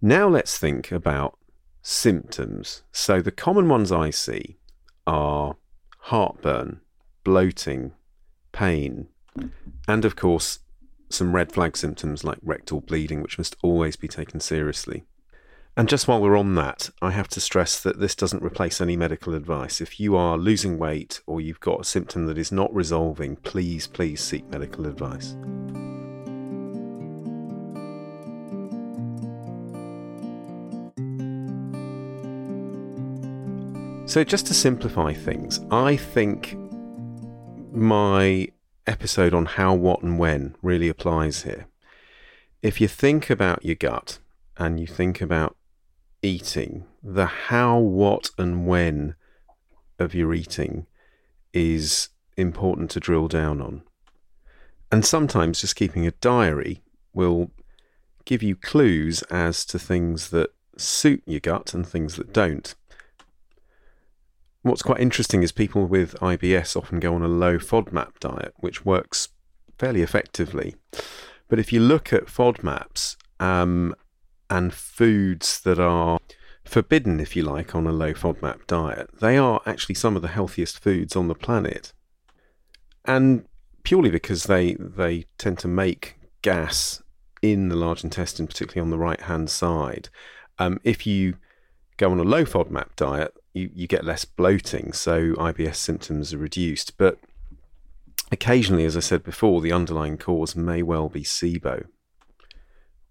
Now 0.01 0.27
let's 0.27 0.57
think 0.57 0.91
about 0.91 1.37
symptoms. 1.81 2.83
So 2.91 3.21
the 3.21 3.31
common 3.31 3.69
ones 3.69 3.91
I 3.91 4.09
see 4.09 4.58
are 5.09 5.55
heartburn, 5.97 6.79
bloating, 7.23 7.93
pain, 8.51 9.07
and 9.87 10.05
of 10.05 10.15
course, 10.15 10.59
some 11.09 11.35
red 11.35 11.51
flag 11.51 11.75
symptoms 11.75 12.23
like 12.23 12.37
rectal 12.43 12.79
bleeding, 12.79 13.23
which 13.23 13.39
must 13.39 13.55
always 13.63 13.95
be 13.95 14.07
taken 14.07 14.39
seriously. 14.39 15.03
And 15.75 15.89
just 15.89 16.07
while 16.07 16.21
we're 16.21 16.37
on 16.37 16.53
that, 16.55 16.91
I 17.01 17.11
have 17.11 17.27
to 17.29 17.39
stress 17.39 17.79
that 17.81 17.99
this 17.99 18.13
doesn't 18.13 18.43
replace 18.43 18.79
any 18.79 18.95
medical 18.95 19.33
advice. 19.33 19.81
If 19.81 19.99
you 19.99 20.15
are 20.15 20.37
losing 20.37 20.77
weight 20.77 21.21
or 21.25 21.41
you've 21.41 21.59
got 21.59 21.81
a 21.81 21.85
symptom 21.85 22.27
that 22.27 22.37
is 22.37 22.51
not 22.51 22.73
resolving, 22.73 23.37
please, 23.37 23.87
please 23.87 24.21
seek 24.21 24.47
medical 24.49 24.85
advice. 24.85 25.35
So, 34.09 34.23
just 34.23 34.47
to 34.47 34.55
simplify 34.55 35.13
things, 35.13 35.59
I 35.69 35.95
think 35.95 36.57
my 37.71 38.47
episode 38.87 39.35
on 39.35 39.45
how, 39.45 39.75
what, 39.75 40.01
and 40.01 40.17
when 40.17 40.55
really 40.63 40.89
applies 40.89 41.43
here. 41.43 41.67
If 42.63 42.81
you 42.81 42.87
think 42.87 43.29
about 43.29 43.63
your 43.63 43.75
gut 43.75 44.17
and 44.57 44.79
you 44.79 44.87
think 44.87 45.21
about 45.21 45.55
eating, 46.23 46.85
the 47.03 47.27
how, 47.27 47.77
what, 47.77 48.31
and 48.39 48.65
when 48.65 49.13
of 49.99 50.15
your 50.15 50.33
eating 50.33 50.87
is 51.53 52.09
important 52.35 52.89
to 52.89 52.99
drill 52.99 53.27
down 53.27 53.61
on. 53.61 53.83
And 54.91 55.05
sometimes 55.05 55.61
just 55.61 55.75
keeping 55.75 56.07
a 56.07 56.11
diary 56.13 56.81
will 57.13 57.51
give 58.25 58.41
you 58.41 58.55
clues 58.55 59.21
as 59.29 59.63
to 59.65 59.77
things 59.77 60.31
that 60.31 60.49
suit 60.77 61.21
your 61.27 61.41
gut 61.41 61.75
and 61.75 61.87
things 61.87 62.15
that 62.15 62.33
don't. 62.33 62.73
What's 64.61 64.81
quite 64.81 64.99
interesting 64.99 65.41
is 65.41 65.53
people 65.53 65.85
with 65.85 66.15
IBS 66.15 66.75
often 66.75 66.99
go 66.99 67.15
on 67.15 67.21
a 67.21 67.29
low 67.29 67.59
FODMAP 67.59 68.19
diet, 68.19 68.53
which 68.57 68.83
works 68.83 69.29
fairly 69.77 70.01
effectively. 70.01 70.75
But 71.47 71.59
if 71.59 71.71
you 71.71 71.79
look 71.79 72.11
at 72.11 72.25
FODMAPs 72.25 73.15
um, 73.39 73.95
and 74.49 74.73
foods 74.73 75.61
that 75.61 75.79
are 75.79 76.19
forbidden, 76.65 77.21
if 77.21 77.37
you 77.37 77.43
like, 77.43 77.73
on 77.73 77.87
a 77.87 77.93
low 77.93 78.13
FODMAP 78.13 78.67
diet, 78.67 79.09
they 79.21 79.37
are 79.37 79.61
actually 79.65 79.95
some 79.95 80.17
of 80.17 80.21
the 80.21 80.27
healthiest 80.27 80.79
foods 80.79 81.15
on 81.15 81.29
the 81.29 81.35
planet. 81.35 81.93
And 83.05 83.45
purely 83.83 84.09
because 84.09 84.43
they, 84.43 84.73
they 84.73 85.25
tend 85.37 85.59
to 85.59 85.69
make 85.69 86.19
gas 86.41 87.01
in 87.41 87.69
the 87.69 87.77
large 87.77 88.03
intestine, 88.03 88.45
particularly 88.45 88.85
on 88.85 88.91
the 88.91 88.99
right 88.99 89.21
hand 89.21 89.49
side. 89.49 90.09
Um, 90.57 90.81
if 90.83 91.07
you 91.07 91.37
go 91.95 92.11
on 92.11 92.19
a 92.19 92.23
low 92.23 92.43
FODMAP 92.43 92.97
diet, 92.97 93.33
you, 93.53 93.69
you 93.73 93.87
get 93.87 94.05
less 94.05 94.25
bloating, 94.25 94.93
so 94.93 95.33
IBS 95.33 95.75
symptoms 95.75 96.33
are 96.33 96.37
reduced. 96.37 96.97
But 96.97 97.19
occasionally, 98.31 98.85
as 98.85 98.95
I 98.95 99.01
said 99.01 99.23
before, 99.23 99.61
the 99.61 99.71
underlying 99.71 100.17
cause 100.17 100.55
may 100.55 100.81
well 100.81 101.09
be 101.09 101.23
SIBO, 101.23 101.85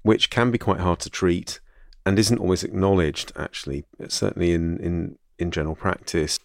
which 0.02 0.30
can 0.30 0.50
be 0.50 0.59
quite 0.59 0.80
hard 0.80 1.00
to 1.00 1.11
treat 1.11 1.61
and 2.07 2.18
isn't 2.18 2.38
always 2.38 2.64
acknowledged, 2.64 3.33
actually, 3.37 3.85
certainly 4.09 4.52
in, 4.52 4.78
in, 4.78 5.18
in 5.38 5.50
general 5.50 5.76
practice. 5.76 6.38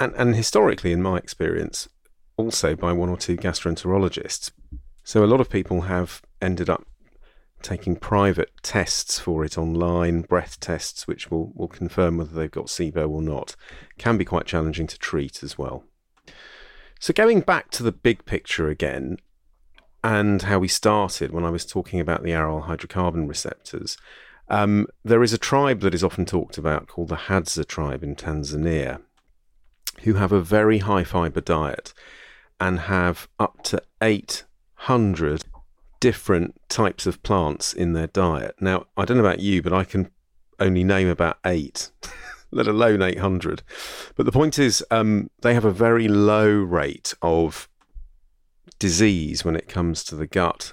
And, 0.00 0.12
and 0.16 0.34
historically, 0.34 0.90
in 0.90 1.02
my 1.02 1.18
experience, 1.18 1.88
also 2.36 2.74
by 2.74 2.92
one 2.92 3.08
or 3.08 3.16
two 3.16 3.36
gastroenterologists. 3.36 4.50
So 5.04 5.22
a 5.22 5.26
lot 5.26 5.40
of 5.40 5.50
people 5.50 5.82
have 5.82 6.22
ended 6.42 6.68
up 6.68 6.86
taking 7.62 7.96
private 7.96 8.50
tests 8.62 9.18
for 9.18 9.44
it 9.44 9.58
online, 9.58 10.22
breath 10.22 10.60
tests, 10.60 11.06
which 11.06 11.30
will, 11.30 11.52
will 11.54 11.68
confirm 11.68 12.18
whether 12.18 12.34
they've 12.34 12.50
got 12.50 12.66
SIBO 12.66 13.08
or 13.08 13.22
not, 13.22 13.56
can 13.98 14.16
be 14.16 14.24
quite 14.24 14.46
challenging 14.46 14.86
to 14.86 14.98
treat 14.98 15.42
as 15.42 15.58
well. 15.58 15.84
So, 17.00 17.12
going 17.12 17.40
back 17.40 17.70
to 17.72 17.82
the 17.82 17.92
big 17.92 18.24
picture 18.24 18.68
again, 18.68 19.18
and 20.02 20.42
how 20.42 20.58
we 20.58 20.68
started 20.68 21.32
when 21.32 21.44
I 21.44 21.50
was 21.50 21.66
talking 21.66 22.00
about 22.00 22.22
the 22.22 22.30
aryl 22.30 22.66
hydrocarbon 22.66 23.28
receptors, 23.28 23.96
um, 24.48 24.86
there 25.04 25.22
is 25.22 25.32
a 25.32 25.38
tribe 25.38 25.80
that 25.80 25.94
is 25.94 26.04
often 26.04 26.24
talked 26.24 26.58
about 26.58 26.88
called 26.88 27.08
the 27.08 27.16
Hadza 27.16 27.66
tribe 27.66 28.02
in 28.02 28.16
Tanzania, 28.16 29.00
who 30.02 30.14
have 30.14 30.32
a 30.32 30.40
very 30.40 30.78
high 30.78 31.04
fiber 31.04 31.40
diet 31.40 31.92
and 32.60 32.80
have 32.80 33.28
up 33.38 33.62
to 33.64 33.82
800 34.00 35.44
different 36.00 36.60
types 36.68 37.06
of 37.06 37.22
plants 37.22 37.72
in 37.72 37.92
their 37.92 38.06
diet. 38.06 38.54
Now, 38.60 38.86
I 38.96 39.04
don't 39.04 39.16
know 39.16 39.24
about 39.24 39.40
you, 39.40 39.62
but 39.62 39.72
I 39.72 39.84
can 39.84 40.10
only 40.58 40.84
name 40.84 41.08
about 41.08 41.38
eight, 41.44 41.90
let 42.50 42.66
alone 42.66 43.02
800. 43.02 43.62
But 44.16 44.26
the 44.26 44.32
point 44.32 44.58
is, 44.58 44.84
um, 44.90 45.30
they 45.42 45.54
have 45.54 45.64
a 45.64 45.70
very 45.70 46.08
low 46.08 46.50
rate 46.50 47.14
of 47.22 47.68
disease 48.78 49.44
when 49.44 49.56
it 49.56 49.68
comes 49.68 50.04
to 50.04 50.14
the 50.14 50.26
gut. 50.26 50.72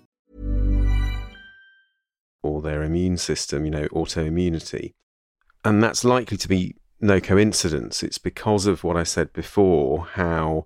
Or 2.43 2.61
their 2.61 2.83
immune 2.83 3.17
system, 3.17 3.65
you 3.65 3.71
know, 3.71 3.87
autoimmunity. 3.89 4.93
And 5.63 5.83
that's 5.83 6.03
likely 6.03 6.37
to 6.37 6.47
be 6.47 6.75
no 6.99 7.19
coincidence. 7.19 8.03
It's 8.03 8.17
because 8.17 8.65
of 8.65 8.83
what 8.83 8.97
I 8.97 9.03
said 9.03 9.31
before, 9.33 10.05
how, 10.13 10.65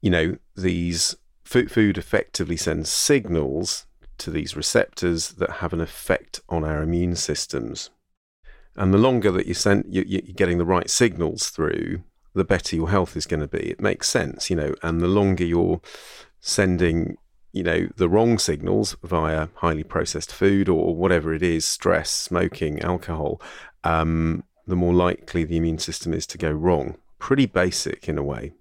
you 0.00 0.10
know, 0.10 0.36
these 0.56 1.16
food 1.44 1.98
effectively 1.98 2.56
sends 2.56 2.88
signals 2.88 3.86
to 4.18 4.30
these 4.30 4.54
receptors 4.54 5.30
that 5.30 5.50
have 5.50 5.72
an 5.72 5.80
effect 5.80 6.40
on 6.48 6.62
our 6.62 6.82
immune 6.82 7.16
systems. 7.16 7.90
And 8.76 8.94
the 8.94 8.98
longer 8.98 9.32
that 9.32 9.46
you 9.46 9.54
send, 9.54 9.86
you're 9.88 10.04
getting 10.36 10.58
the 10.58 10.64
right 10.64 10.88
signals 10.88 11.48
through, 11.48 12.02
the 12.34 12.44
better 12.44 12.76
your 12.76 12.90
health 12.90 13.16
is 13.16 13.26
going 13.26 13.40
to 13.40 13.48
be. 13.48 13.70
It 13.70 13.80
makes 13.80 14.08
sense, 14.08 14.50
you 14.50 14.56
know, 14.56 14.74
and 14.82 15.00
the 15.00 15.08
longer 15.08 15.44
you're 15.44 15.80
sending, 16.40 17.16
you 17.52 17.62
know, 17.62 17.88
the 17.96 18.08
wrong 18.08 18.38
signals 18.38 18.96
via 19.02 19.48
highly 19.56 19.82
processed 19.82 20.32
food 20.32 20.68
or 20.68 20.94
whatever 20.94 21.34
it 21.34 21.42
is, 21.42 21.64
stress, 21.64 22.10
smoking, 22.10 22.80
alcohol, 22.80 23.40
um, 23.84 24.44
the 24.66 24.76
more 24.76 24.94
likely 24.94 25.44
the 25.44 25.56
immune 25.56 25.78
system 25.78 26.14
is 26.14 26.26
to 26.26 26.38
go 26.38 26.50
wrong. 26.50 26.96
Pretty 27.18 27.46
basic 27.46 28.08
in 28.08 28.18
a 28.18 28.22
way. 28.22 28.52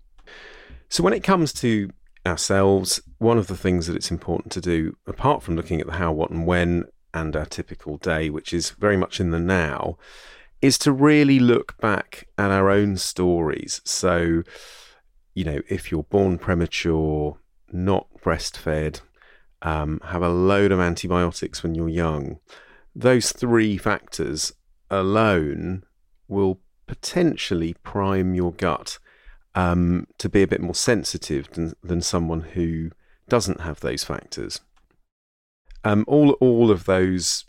So 0.89 1.03
when 1.03 1.13
it 1.13 1.23
comes 1.23 1.53
to 1.53 1.91
ourselves, 2.25 2.99
one 3.19 3.37
of 3.37 3.47
the 3.47 3.57
things 3.57 3.85
that 3.87 3.95
it's 3.95 4.11
important 4.11 4.51
to 4.53 4.61
do, 4.61 4.97
apart 5.05 5.43
from 5.43 5.55
looking 5.55 5.79
at 5.79 5.87
the 5.87 5.93
how, 5.93 6.11
what, 6.11 6.31
and 6.31 6.47
when 6.47 6.85
and 7.13 7.35
our 7.35 7.45
typical 7.45 7.97
day, 7.97 8.29
which 8.29 8.53
is 8.53 8.71
very 8.71 8.97
much 8.97 9.19
in 9.19 9.31
the 9.31 9.39
now, 9.39 9.97
is 10.61 10.77
to 10.79 10.91
really 10.91 11.39
look 11.39 11.77
back 11.79 12.27
at 12.37 12.51
our 12.51 12.69
own 12.69 12.97
stories. 12.97 13.81
So, 13.85 14.43
you 15.33 15.45
know, 15.45 15.61
if 15.69 15.91
you're 15.91 16.03
born 16.03 16.37
premature, 16.37 17.37
not 17.71 18.07
breastfed, 18.21 19.01
um, 19.61 19.99
have 20.05 20.21
a 20.21 20.29
load 20.29 20.71
of 20.71 20.79
antibiotics 20.79 21.63
when 21.63 21.75
you're 21.75 21.89
young, 21.89 22.39
those 22.95 23.31
three 23.31 23.77
factors 23.77 24.53
alone 24.89 25.83
will 26.27 26.59
potentially 26.87 27.75
prime 27.83 28.33
your 28.33 28.51
gut 28.53 28.97
um, 29.55 30.07
to 30.17 30.29
be 30.29 30.41
a 30.41 30.47
bit 30.47 30.61
more 30.61 30.75
sensitive 30.75 31.49
than, 31.51 31.73
than 31.83 32.01
someone 32.01 32.41
who 32.41 32.91
doesn't 33.27 33.61
have 33.61 33.79
those 33.79 34.03
factors. 34.03 34.61
Um, 35.83 36.03
all 36.07 36.31
all 36.41 36.71
of 36.71 36.85
those 36.85 37.45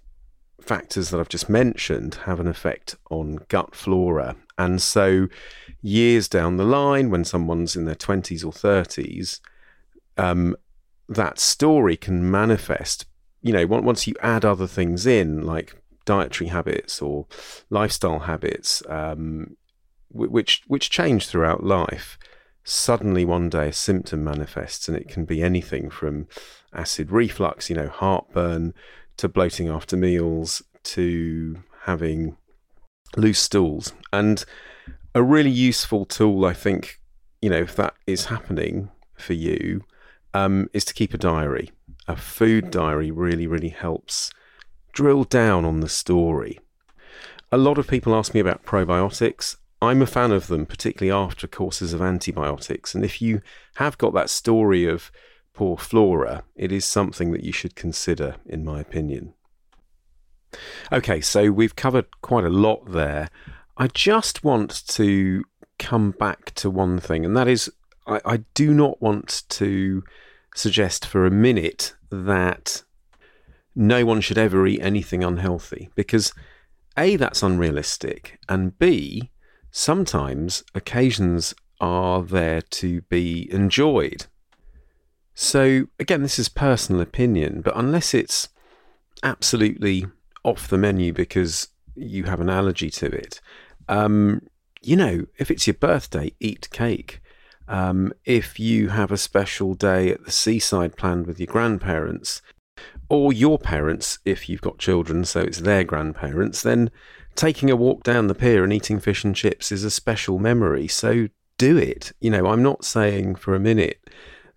factors 0.60 1.10
that 1.10 1.18
I've 1.18 1.28
just 1.28 1.48
mentioned 1.48 2.16
have 2.26 2.38
an 2.38 2.46
effect 2.46 2.96
on 3.10 3.40
gut 3.48 3.74
flora. 3.74 4.36
And 4.58 4.80
so, 4.80 5.28
years 5.80 6.28
down 6.28 6.56
the 6.56 6.64
line, 6.64 7.10
when 7.10 7.24
someone's 7.24 7.74
in 7.74 7.86
their 7.86 7.94
20s 7.94 8.44
or 8.44 8.52
30s, 8.52 9.40
um, 10.20 10.56
that 11.08 11.38
story 11.38 11.96
can 11.96 12.30
manifest. 12.30 13.06
You 13.42 13.52
know, 13.52 13.66
once 13.66 14.06
you 14.06 14.14
add 14.20 14.44
other 14.44 14.66
things 14.66 15.06
in, 15.06 15.42
like 15.42 15.74
dietary 16.04 16.48
habits 16.48 17.00
or 17.00 17.26
lifestyle 17.70 18.20
habits, 18.20 18.82
um, 18.88 19.56
which 20.10 20.62
which 20.66 20.90
change 20.90 21.26
throughout 21.26 21.64
life. 21.64 22.18
Suddenly, 22.62 23.25
one 23.25 23.49
day, 23.49 23.68
a 23.68 23.73
symptom 23.73 24.23
manifests, 24.23 24.86
and 24.86 24.97
it 24.97 25.08
can 25.08 25.25
be 25.25 25.42
anything 25.42 25.88
from 25.88 26.28
acid 26.75 27.10
reflux, 27.10 27.71
you 27.71 27.76
know, 27.76 27.88
heartburn, 27.88 28.75
to 29.16 29.28
bloating 29.28 29.68
after 29.68 29.97
meals 29.97 30.62
to 30.82 31.62
having 31.84 32.36
loose 33.16 33.38
stools. 33.38 33.95
And 34.12 34.45
a 35.14 35.23
really 35.23 35.50
useful 35.50 36.04
tool, 36.04 36.45
I 36.45 36.52
think, 36.52 37.00
you 37.40 37.49
know, 37.49 37.62
if 37.62 37.75
that 37.76 37.95
is 38.06 38.26
happening 38.26 38.90
for 39.14 39.32
you, 39.32 39.82
um, 40.34 40.69
is 40.73 40.84
to 40.86 40.95
keep 40.95 41.14
a 41.14 41.19
diary. 41.19 41.71
A 42.08 42.16
food 42.16 42.71
diary 42.71 43.10
really, 43.10 43.47
really 43.47 43.69
helps 43.69 44.30
drill 44.93 45.25
down 45.25 45.64
on 45.64 45.80
the 45.80 45.88
story. 45.88 46.58
A 47.52 47.58
lot 47.58 47.78
of 47.78 47.88
people 47.88 48.14
ask 48.14 48.34
me 48.34 48.40
about 48.40 48.64
probiotics. 48.64 49.56
I'm 49.82 50.02
a 50.02 50.06
fan 50.06 50.30
of 50.32 50.47
them, 50.47 50.66
particularly 50.66 51.12
after 51.12 51.47
courses 51.47 51.93
of 51.93 52.02
antibiotics. 52.02 52.95
And 52.95 53.04
if 53.04 53.23
you 53.23 53.40
have 53.76 53.99
got 53.99 54.14
that 54.14 54.30
story 54.30 54.86
of 54.86 55.10
poor 55.52 55.76
flora, 55.76 56.45
it 56.54 56.71
is 56.71 56.84
something 56.84 57.32
that 57.32 57.45
you 57.45 57.52
should 57.52 57.75
consider, 57.75 58.36
in 58.47 58.64
my 58.64 58.80
opinion. 58.80 59.34
Okay, 60.93 61.21
so 61.21 61.50
we've 61.50 61.76
covered 61.76 62.21
quite 62.21 62.45
a 62.45 62.50
lot 62.50 62.93
there. 62.93 63.30
I 63.76 63.86
just 63.86 64.45
want 64.45 64.86
to 64.88 65.45
come 65.78 66.10
back 66.10 66.54
to 66.56 66.71
one 66.71 67.00
thing, 67.00 67.25
and 67.25 67.36
that 67.36 67.49
is 67.49 67.71
I, 68.06 68.21
I 68.25 68.36
do 68.54 68.73
not 68.73 69.00
want 69.00 69.43
to 69.50 70.02
suggest 70.54 71.06
for 71.06 71.26
a 71.26 71.30
minute 71.30 71.95
that 72.10 72.82
no 73.75 74.04
one 74.04 74.21
should 74.21 74.39
ever 74.39 74.67
eat 74.67 74.80
anything 74.80 75.23
unhealthy 75.23 75.91
because 75.95 76.32
A, 76.99 77.17
that's 77.17 77.43
unrealistic, 77.43 78.39
and 78.49 78.78
B, 78.78 79.30
sometimes 79.71 80.65
occasions 80.75 81.54
are 81.80 82.23
there 82.23 82.60
to 82.60 83.00
be 83.02 83.49
enjoyed. 83.52 84.26
So, 85.34 85.86
again, 85.99 86.23
this 86.23 86.39
is 86.39 86.49
personal 86.49 87.00
opinion, 87.00 87.63
but 87.63 87.76
unless 87.76 88.13
it's 88.13 88.49
absolutely 89.23 90.06
off 90.45 90.69
the 90.69 90.76
menu 90.76 91.13
because 91.13 91.69
you 91.95 92.25
have 92.25 92.41
an 92.41 92.50
allergy 92.50 92.91
to 92.91 93.06
it, 93.06 93.41
um, 93.89 94.43
you 94.82 94.97
know, 94.97 95.26
if 95.39 95.50
it's 95.50 95.67
your 95.67 95.75
birthday, 95.75 96.32
eat 96.41 96.69
cake. 96.71 97.21
Um, 97.71 98.13
if 98.25 98.59
you 98.59 98.89
have 98.89 99.13
a 99.13 99.17
special 99.17 99.75
day 99.75 100.11
at 100.11 100.25
the 100.25 100.33
seaside 100.33 100.97
planned 100.97 101.28
with 101.28 101.39
your 101.39 101.47
grandparents, 101.47 102.43
or 103.09 103.33
your 103.33 103.59
parents, 103.59 104.19
if 104.25 104.49
you've 104.49 104.61
got 104.61 104.78
children, 104.78 105.25
so 105.25 105.41
it's 105.41 105.61
their 105.61 105.85
grandparents, 105.85 106.63
then 106.63 106.91
taking 107.37 107.71
a 107.71 107.76
walk 107.76 108.02
down 108.02 108.26
the 108.26 108.35
pier 108.35 108.65
and 108.65 108.73
eating 108.73 108.99
fish 108.99 109.25
and 109.25 109.37
chips 109.37 109.71
is 109.71 109.85
a 109.85 109.91
special 109.91 110.41
memory. 110.41 110.89
So 110.89 111.28
do 111.59 111.76
it. 111.76 112.13
You 112.21 112.30
know, 112.30 112.49
I'm 112.49 112.63
not 112.63 112.85
saying 112.85 113.37
for 113.37 113.54
a 113.54 113.61
minute 113.61 114.00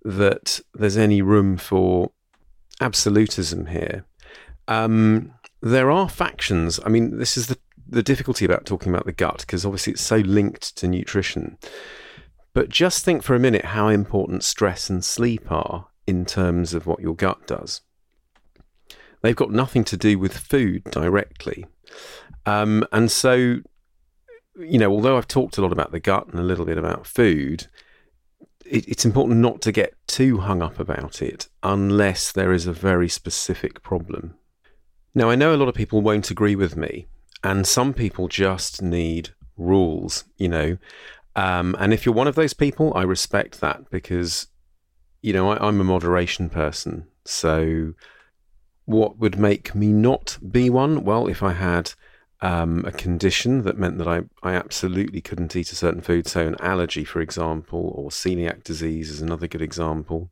that 0.04 0.60
there's 0.74 0.98
any 0.98 1.22
room 1.22 1.56
for 1.56 2.12
absolutism 2.82 3.68
here. 3.68 4.06
Um, 4.68 5.34
there 5.62 5.92
are 5.92 6.10
factions. 6.10 6.80
I 6.84 6.90
mean, 6.90 7.20
this 7.20 7.38
is 7.38 7.46
the 7.46 7.58
the 7.86 8.02
difficulty 8.02 8.44
about 8.44 8.66
talking 8.66 8.92
about 8.92 9.06
the 9.06 9.12
gut 9.12 9.40
because 9.42 9.66
obviously 9.66 9.94
it's 9.94 10.02
so 10.02 10.18
linked 10.18 10.76
to 10.78 10.88
nutrition. 10.88 11.58
But 12.54 12.70
just 12.70 13.04
think 13.04 13.24
for 13.24 13.36
a 13.36 13.40
minute 13.40 13.66
how 13.66 13.88
important 13.88 14.44
stress 14.44 14.90
and 14.90 15.04
sleep 15.04 15.52
are 15.52 15.88
in 16.06 16.26
terms 16.26 16.74
of 16.74 16.86
what 16.86 17.00
your 17.00 17.16
gut 17.16 17.48
does. 17.48 17.82
They've 19.22 19.36
got 19.36 19.52
nothing 19.52 19.84
to 19.86 19.98
do 19.98 20.20
with 20.20 20.38
food 20.38 20.84
directly. 20.86 21.66
Um, 22.46 22.86
and 22.92 23.10
so, 23.10 23.60
you 24.58 24.78
know, 24.78 24.92
although 24.92 25.18
I've 25.18 25.28
talked 25.28 25.58
a 25.58 25.62
lot 25.62 25.72
about 25.72 25.92
the 25.92 26.00
gut 26.00 26.28
and 26.28 26.40
a 26.40 26.44
little 26.44 26.66
bit 26.66 26.78
about 26.78 27.08
food, 27.08 27.68
it, 28.66 28.88
it's 28.88 29.06
important 29.06 29.40
not 29.40 29.62
to 29.62 29.72
get 29.72 29.96
too 30.08 30.40
hung 30.40 30.62
up 30.62 30.80
about 30.80 31.22
it 31.22 31.48
unless 31.64 32.32
there 32.32 32.52
is 32.52 32.68
a 32.68 32.74
very 32.74 33.08
specific 33.08 33.82
problem. 33.82 34.36
Now, 35.16 35.30
I 35.30 35.36
know 35.36 35.54
a 35.54 35.58
lot 35.58 35.70
of 35.70 35.76
people 35.76 36.02
won't 36.02 36.32
agree 36.32 36.56
with 36.56 36.76
me, 36.76 37.08
and 37.44 37.68
some 37.68 37.94
people 37.94 38.28
just 38.28 38.82
need 38.82 39.30
rules, 39.58 40.24
you 40.38 40.50
know. 40.50 40.78
Um, 41.36 41.76
and 41.80 41.94
if 41.94 42.06
you're 42.06 42.16
one 42.16 42.28
of 42.28 42.36
those 42.36 42.54
people, 42.54 42.94
I 42.96 43.04
respect 43.04 43.60
that 43.62 43.90
because, 43.90 44.48
you 45.22 45.34
know, 45.34 45.52
I, 45.52 45.68
I'm 45.68 45.82
a 45.82 45.84
moderation 45.84 46.50
person. 46.50 47.08
So, 47.26 47.94
what 48.86 49.18
would 49.18 49.40
make 49.40 49.74
me 49.74 49.88
not 49.88 50.38
be 50.52 50.70
one? 50.70 51.04
Well, 51.04 51.28
if 51.28 51.42
I 51.42 51.54
had 51.54 51.94
um, 52.42 52.84
a 52.86 52.92
condition 52.92 53.64
that 53.64 53.78
meant 53.78 53.98
that 53.98 54.08
I, 54.08 54.24
I 54.44 54.54
absolutely 54.54 55.22
couldn't 55.22 55.56
eat 55.56 55.72
a 55.72 55.76
certain 55.76 56.02
food. 56.02 56.28
So, 56.28 56.46
an 56.46 56.56
allergy, 56.60 57.04
for 57.04 57.22
example, 57.22 57.94
or 57.96 58.10
celiac 58.10 58.64
disease 58.64 59.10
is 59.10 59.22
another 59.22 59.48
good 59.48 59.62
example. 59.62 60.30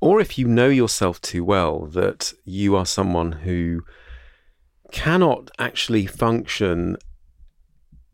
Or 0.00 0.20
if 0.20 0.38
you 0.38 0.46
know 0.46 0.68
yourself 0.68 1.20
too 1.20 1.44
well 1.44 1.86
that 1.86 2.32
you 2.44 2.76
are 2.76 2.86
someone 2.86 3.32
who 3.32 3.82
cannot 4.92 5.50
actually 5.58 6.06
function 6.06 6.96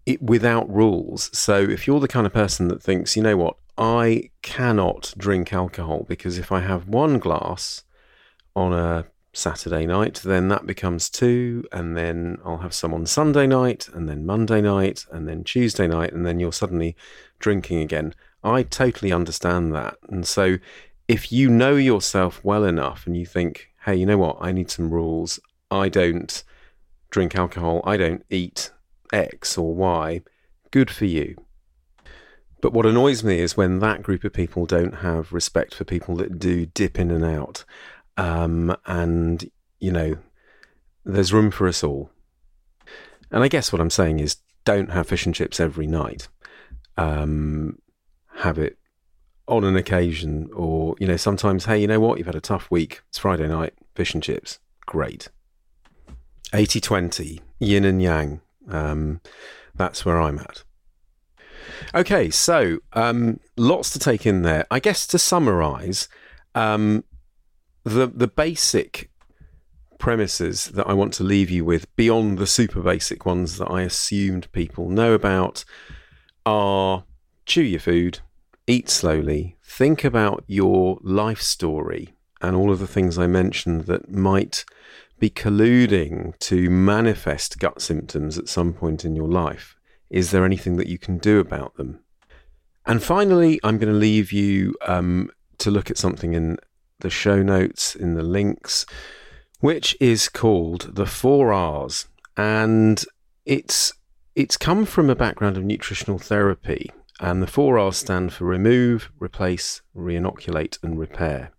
it 0.06 0.22
without 0.22 0.68
rules. 0.72 1.36
So, 1.36 1.60
if 1.60 1.86
you're 1.86 2.00
the 2.00 2.08
kind 2.08 2.26
of 2.26 2.32
person 2.32 2.68
that 2.68 2.82
thinks, 2.82 3.16
you 3.16 3.22
know 3.22 3.36
what, 3.36 3.56
I 3.78 4.30
cannot 4.42 5.14
drink 5.16 5.52
alcohol 5.52 6.04
because 6.08 6.38
if 6.38 6.52
I 6.52 6.60
have 6.60 6.88
one 6.88 7.18
glass 7.18 7.84
on 8.54 8.72
a 8.72 9.06
Saturday 9.32 9.86
night, 9.86 10.20
then 10.24 10.48
that 10.48 10.66
becomes 10.66 11.08
two, 11.08 11.64
and 11.72 11.96
then 11.96 12.38
I'll 12.44 12.58
have 12.58 12.74
some 12.74 12.92
on 12.92 13.06
Sunday 13.06 13.46
night, 13.46 13.88
and 13.94 14.08
then 14.08 14.26
Monday 14.26 14.60
night, 14.60 15.06
and 15.10 15.26
then 15.26 15.42
Tuesday 15.42 15.86
night, 15.86 16.12
and 16.12 16.26
then 16.26 16.38
you're 16.38 16.52
suddenly 16.52 16.96
drinking 17.38 17.80
again. 17.80 18.14
I 18.44 18.62
totally 18.62 19.12
understand 19.12 19.74
that. 19.74 19.96
And 20.08 20.26
so 20.26 20.58
if 21.08 21.32
you 21.32 21.48
know 21.48 21.76
yourself 21.76 22.44
well 22.44 22.64
enough 22.64 23.06
and 23.06 23.16
you 23.16 23.26
think, 23.26 23.70
hey, 23.84 23.96
you 23.96 24.06
know 24.06 24.18
what, 24.18 24.38
I 24.40 24.52
need 24.52 24.70
some 24.70 24.90
rules, 24.90 25.40
I 25.70 25.88
don't 25.88 26.42
drink 27.10 27.34
alcohol, 27.34 27.80
I 27.84 27.96
don't 27.96 28.24
eat 28.30 28.70
X 29.12 29.56
or 29.58 29.74
Y, 29.74 30.22
good 30.70 30.90
for 30.90 31.04
you. 31.04 31.36
But 32.60 32.72
what 32.72 32.86
annoys 32.86 33.24
me 33.24 33.40
is 33.40 33.56
when 33.56 33.80
that 33.80 34.02
group 34.02 34.22
of 34.24 34.32
people 34.32 34.66
don't 34.66 34.96
have 34.96 35.32
respect 35.32 35.74
for 35.74 35.84
people 35.84 36.16
that 36.16 36.38
do 36.38 36.66
dip 36.66 36.98
in 36.98 37.10
and 37.10 37.24
out. 37.24 37.64
Um, 38.16 38.76
and, 38.86 39.50
you 39.80 39.90
know, 39.90 40.16
there's 41.04 41.32
room 41.32 41.50
for 41.50 41.66
us 41.66 41.82
all. 41.82 42.10
And 43.32 43.42
I 43.42 43.48
guess 43.48 43.72
what 43.72 43.80
I'm 43.80 43.90
saying 43.90 44.20
is 44.20 44.36
don't 44.64 44.90
have 44.90 45.08
fish 45.08 45.26
and 45.26 45.34
chips 45.34 45.58
every 45.58 45.88
night. 45.88 46.28
Um, 46.96 47.78
have 48.36 48.58
it 48.58 48.78
on 49.48 49.64
an 49.64 49.76
occasion, 49.76 50.48
or, 50.54 50.94
you 51.00 51.06
know, 51.06 51.16
sometimes, 51.16 51.64
hey, 51.64 51.80
you 51.80 51.88
know 51.88 51.98
what? 51.98 52.18
You've 52.18 52.26
had 52.26 52.36
a 52.36 52.40
tough 52.40 52.70
week. 52.70 53.00
It's 53.08 53.18
Friday 53.18 53.48
night, 53.48 53.74
fish 53.96 54.14
and 54.14 54.22
chips. 54.22 54.60
Great. 54.86 55.30
80 56.54 56.80
20, 56.80 57.40
yin 57.58 57.84
and 57.84 58.00
yang. 58.00 58.40
Um, 58.68 59.20
that's 59.74 60.04
where 60.04 60.20
I'm 60.20 60.38
at. 60.38 60.64
Okay, 61.94 62.30
so 62.30 62.78
um, 62.92 63.40
lots 63.56 63.90
to 63.90 63.98
take 63.98 64.26
in 64.26 64.42
there. 64.42 64.66
I 64.70 64.80
guess 64.80 65.06
to 65.08 65.18
summarize, 65.18 66.08
um, 66.54 67.04
the 67.84 68.06
the 68.06 68.28
basic 68.28 69.10
premises 69.98 70.66
that 70.66 70.86
I 70.86 70.94
want 70.94 71.12
to 71.14 71.24
leave 71.24 71.50
you 71.50 71.64
with, 71.64 71.94
beyond 71.96 72.38
the 72.38 72.46
super 72.46 72.80
basic 72.80 73.24
ones 73.24 73.58
that 73.58 73.70
I 73.70 73.82
assumed 73.82 74.50
people 74.52 74.88
know 74.88 75.12
about, 75.12 75.64
are 76.44 77.04
chew 77.46 77.62
your 77.62 77.80
food, 77.80 78.20
eat 78.66 78.88
slowly, 78.88 79.56
think 79.64 80.04
about 80.04 80.44
your 80.46 80.98
life 81.02 81.40
story 81.40 82.14
and 82.40 82.56
all 82.56 82.72
of 82.72 82.80
the 82.80 82.86
things 82.86 83.18
I 83.18 83.26
mentioned 83.26 83.82
that 83.82 84.10
might 84.10 84.64
be 85.22 85.30
colluding 85.30 86.36
to 86.40 86.68
manifest 86.68 87.60
gut 87.60 87.80
symptoms 87.80 88.36
at 88.36 88.48
some 88.48 88.72
point 88.72 89.04
in 89.04 89.14
your 89.14 89.28
life. 89.28 89.76
Is 90.10 90.32
there 90.32 90.44
anything 90.44 90.78
that 90.78 90.88
you 90.88 90.98
can 90.98 91.18
do 91.18 91.38
about 91.38 91.76
them? 91.76 92.00
And 92.86 93.00
finally, 93.00 93.60
I'm 93.62 93.78
going 93.78 93.92
to 93.92 93.98
leave 93.98 94.32
you 94.32 94.74
um, 94.84 95.30
to 95.58 95.70
look 95.70 95.92
at 95.92 95.96
something 95.96 96.34
in 96.34 96.56
the 96.98 97.08
show 97.08 97.40
notes, 97.40 97.94
in 97.94 98.14
the 98.14 98.24
links, 98.24 98.84
which 99.60 99.96
is 100.00 100.28
called 100.28 100.96
the 100.96 101.06
four 101.06 101.52
R's, 101.52 102.08
and 102.36 103.04
it's 103.46 103.92
it's 104.34 104.56
come 104.56 104.84
from 104.84 105.08
a 105.08 105.14
background 105.14 105.56
of 105.56 105.62
nutritional 105.62 106.18
therapy, 106.18 106.90
and 107.20 107.40
the 107.40 107.46
four 107.46 107.78
R's 107.78 107.98
stand 107.98 108.32
for 108.32 108.46
remove, 108.46 109.12
replace, 109.20 109.82
reinoculate, 109.94 110.80
and 110.82 110.98
repair. 110.98 111.52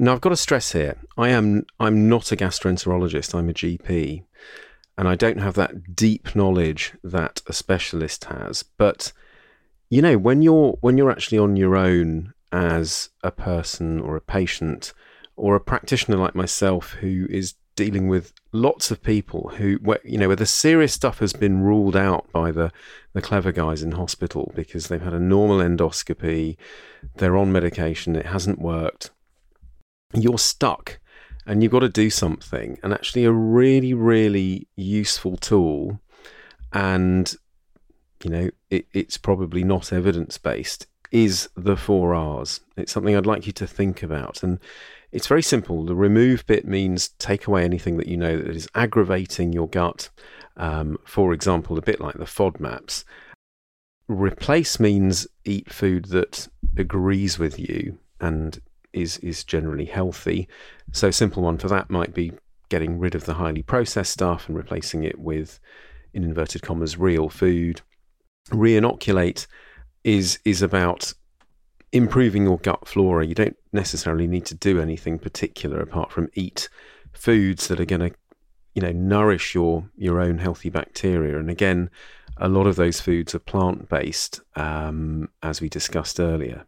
Now 0.00 0.12
I've 0.12 0.20
got 0.20 0.28
to 0.28 0.36
stress 0.36 0.70
here, 0.70 0.96
I 1.16 1.30
am 1.30 1.66
I'm 1.80 2.08
not 2.08 2.30
a 2.30 2.36
gastroenterologist, 2.36 3.34
I'm 3.34 3.50
a 3.50 3.52
GP, 3.52 4.22
and 4.96 5.08
I 5.08 5.16
don't 5.16 5.40
have 5.40 5.54
that 5.54 5.96
deep 5.96 6.36
knowledge 6.36 6.92
that 7.02 7.42
a 7.48 7.52
specialist 7.52 8.26
has, 8.26 8.62
but 8.62 9.12
you 9.90 10.00
know 10.00 10.16
when 10.16 10.40
you're 10.40 10.78
when 10.82 10.98
you're 10.98 11.10
actually 11.10 11.38
on 11.38 11.56
your 11.56 11.74
own 11.74 12.32
as 12.52 13.08
a 13.24 13.32
person 13.32 13.98
or 14.00 14.14
a 14.14 14.20
patient 14.20 14.92
or 15.34 15.56
a 15.56 15.60
practitioner 15.60 16.16
like 16.16 16.36
myself 16.36 16.92
who 16.92 17.26
is 17.28 17.54
dealing 17.74 18.06
with 18.06 18.32
lots 18.52 18.92
of 18.92 19.02
people 19.02 19.50
who 19.56 19.80
where, 19.82 20.00
you 20.04 20.16
know 20.16 20.28
where 20.28 20.36
the 20.36 20.46
serious 20.46 20.92
stuff 20.92 21.18
has 21.18 21.32
been 21.32 21.60
ruled 21.60 21.96
out 21.96 22.30
by 22.30 22.52
the 22.52 22.70
the 23.14 23.22
clever 23.22 23.50
guys 23.50 23.82
in 23.82 23.92
hospital 23.92 24.52
because 24.54 24.86
they've 24.86 25.02
had 25.02 25.12
a 25.12 25.18
normal 25.18 25.58
endoscopy 25.58 26.56
they're 27.16 27.36
on 27.36 27.50
medication 27.50 28.14
it 28.14 28.26
hasn't 28.26 28.60
worked 28.60 29.10
you're 30.14 30.38
stuck 30.38 30.98
and 31.46 31.62
you've 31.62 31.72
got 31.72 31.80
to 31.80 31.88
do 31.88 32.10
something 32.10 32.78
and 32.82 32.92
actually 32.92 33.24
a 33.24 33.32
really 33.32 33.94
really 33.94 34.66
useful 34.76 35.36
tool 35.36 36.00
and 36.72 37.36
you 38.22 38.30
know 38.30 38.50
it, 38.70 38.86
it's 38.92 39.16
probably 39.16 39.64
not 39.64 39.92
evidence 39.92 40.38
based 40.38 40.86
is 41.10 41.48
the 41.56 41.76
four 41.76 42.14
R's. 42.14 42.60
It's 42.76 42.92
something 42.92 43.16
I'd 43.16 43.26
like 43.26 43.46
you 43.46 43.52
to 43.52 43.66
think 43.66 44.02
about. 44.02 44.42
And 44.42 44.58
it's 45.12 45.26
very 45.26 45.42
simple. 45.42 45.84
The 45.84 45.94
remove 45.94 46.46
bit 46.46 46.66
means 46.66 47.08
take 47.18 47.46
away 47.46 47.64
anything 47.64 47.96
that 47.96 48.08
you 48.08 48.16
know 48.16 48.36
that 48.36 48.54
is 48.54 48.68
aggravating 48.74 49.52
your 49.52 49.68
gut. 49.68 50.10
Um, 50.56 50.98
for 51.04 51.32
example, 51.32 51.78
a 51.78 51.82
bit 51.82 52.00
like 52.00 52.16
the 52.16 52.24
FODMAPs. 52.24 53.04
Replace 54.08 54.80
means 54.80 55.26
eat 55.44 55.72
food 55.72 56.06
that 56.06 56.48
agrees 56.76 57.38
with 57.38 57.58
you 57.58 57.98
and 58.20 58.60
is 58.98 59.18
is 59.18 59.44
generally 59.44 59.84
healthy. 59.84 60.48
So 60.92 61.08
a 61.08 61.12
simple 61.12 61.42
one 61.42 61.58
for 61.58 61.68
that 61.68 61.90
might 61.90 62.14
be 62.14 62.32
getting 62.68 62.98
rid 62.98 63.14
of 63.14 63.24
the 63.24 63.34
highly 63.34 63.62
processed 63.62 64.12
stuff 64.12 64.48
and 64.48 64.56
replacing 64.56 65.02
it 65.04 65.18
with, 65.18 65.58
in 66.12 66.24
inverted 66.24 66.62
commas, 66.62 66.96
real 66.98 67.28
food. 67.28 67.80
Reinoculate 68.50 69.46
is 70.04 70.38
is 70.44 70.62
about 70.62 71.12
improving 71.92 72.44
your 72.44 72.58
gut 72.58 72.86
flora. 72.86 73.26
You 73.26 73.34
don't 73.34 73.56
necessarily 73.72 74.26
need 74.26 74.46
to 74.46 74.54
do 74.54 74.80
anything 74.80 75.18
particular 75.18 75.80
apart 75.80 76.12
from 76.12 76.28
eat 76.34 76.68
foods 77.12 77.68
that 77.68 77.80
are 77.80 77.84
going 77.84 78.10
to, 78.10 78.14
you 78.74 78.82
know, 78.82 78.92
nourish 78.92 79.54
your 79.54 79.88
your 79.96 80.20
own 80.20 80.38
healthy 80.38 80.70
bacteria. 80.70 81.38
And 81.38 81.50
again, 81.50 81.90
a 82.36 82.48
lot 82.48 82.66
of 82.66 82.76
those 82.76 83.00
foods 83.00 83.34
are 83.34 83.40
plant 83.40 83.88
based, 83.88 84.40
um, 84.56 85.28
as 85.42 85.60
we 85.60 85.68
discussed 85.68 86.20
earlier. 86.20 86.64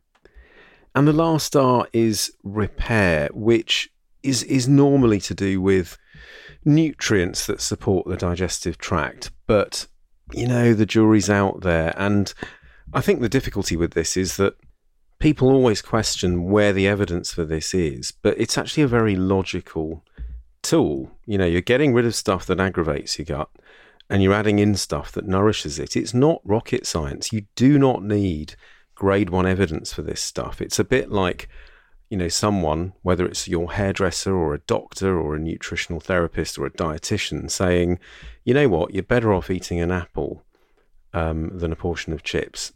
And 0.94 1.07
the 1.07 1.12
last 1.12 1.55
R 1.55 1.87
is 1.92 2.33
repair, 2.42 3.29
which 3.33 3.90
is 4.22 4.42
is 4.44 4.68
normally 4.68 5.20
to 5.20 5.35
do 5.35 5.61
with 5.61 5.96
nutrients 6.64 7.46
that 7.46 7.61
support 7.61 8.07
the 8.07 8.16
digestive 8.16 8.76
tract, 8.76 9.31
but 9.46 9.87
you 10.33 10.46
know 10.46 10.74
the 10.74 10.87
jury's 10.87 11.31
out 11.31 11.62
there 11.62 11.92
and 11.96 12.33
I 12.92 13.00
think 13.00 13.20
the 13.20 13.29
difficulty 13.29 13.76
with 13.76 13.92
this 13.92 14.16
is 14.16 14.37
that 14.37 14.55
people 15.20 15.48
always 15.48 15.81
question 15.81 16.50
where 16.50 16.72
the 16.72 16.88
evidence 16.88 17.33
for 17.33 17.44
this 17.44 17.72
is, 17.72 18.11
but 18.11 18.38
it's 18.38 18.59
actually 18.59 18.83
a 18.83 18.88
very 18.88 19.14
logical 19.14 20.05
tool. 20.62 21.11
You 21.26 21.38
know, 21.38 21.46
you're 21.46 21.61
getting 21.61 21.94
rid 21.94 22.07
of 22.07 22.14
stuff 22.14 22.46
that 22.46 22.59
aggravates 22.59 23.18
your 23.18 23.26
gut 23.26 23.50
and 24.09 24.22
you're 24.22 24.35
adding 24.35 24.59
in 24.59 24.74
stuff 24.74 25.12
that 25.12 25.26
nourishes 25.26 25.79
it. 25.79 25.96
It's 25.96 26.14
not 26.14 26.40
rocket 26.44 26.87
science. 26.87 27.33
You 27.33 27.42
do 27.55 27.79
not 27.79 28.03
need 28.03 28.57
grade 29.01 29.31
one 29.31 29.47
evidence 29.47 29.93
for 29.93 30.03
this 30.03 30.21
stuff. 30.21 30.61
It's 30.61 30.79
a 30.79 30.85
bit 30.85 31.11
like, 31.11 31.49
you 32.11 32.19
know, 32.19 32.29
someone, 32.29 32.93
whether 33.01 33.25
it's 33.25 33.49
your 33.49 33.73
hairdresser 33.73 34.37
or 34.37 34.53
a 34.53 34.61
doctor 34.61 35.19
or 35.19 35.35
a 35.35 35.39
nutritional 35.39 36.01
therapist 36.01 36.59
or 36.59 36.67
a 36.67 36.71
dietitian, 36.71 37.51
saying, 37.51 37.99
you 38.45 38.53
know 38.53 38.69
what, 38.69 38.93
you're 38.93 39.03
better 39.03 39.33
off 39.33 39.49
eating 39.49 39.81
an 39.81 39.91
apple 39.91 40.45
um, 41.15 41.59
than 41.59 41.73
a 41.73 41.77
portion 41.77 42.13
of 42.13 42.23
chips 42.23 42.73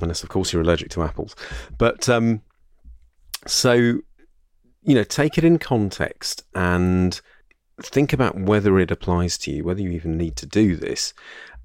unless 0.00 0.22
of 0.22 0.28
course 0.28 0.52
you're 0.52 0.62
allergic 0.62 0.90
to 0.90 1.02
apples. 1.02 1.34
But 1.78 2.08
um, 2.08 2.42
so 3.46 3.72
you 4.84 4.94
know, 4.96 5.04
take 5.04 5.38
it 5.38 5.44
in 5.44 5.58
context 5.58 6.44
and 6.54 7.20
think 7.80 8.12
about 8.12 8.38
whether 8.38 8.78
it 8.78 8.90
applies 8.90 9.38
to 9.38 9.52
you, 9.52 9.64
whether 9.64 9.80
you 9.80 9.90
even 9.90 10.18
need 10.18 10.36
to 10.36 10.46
do 10.46 10.76
this. 10.76 11.14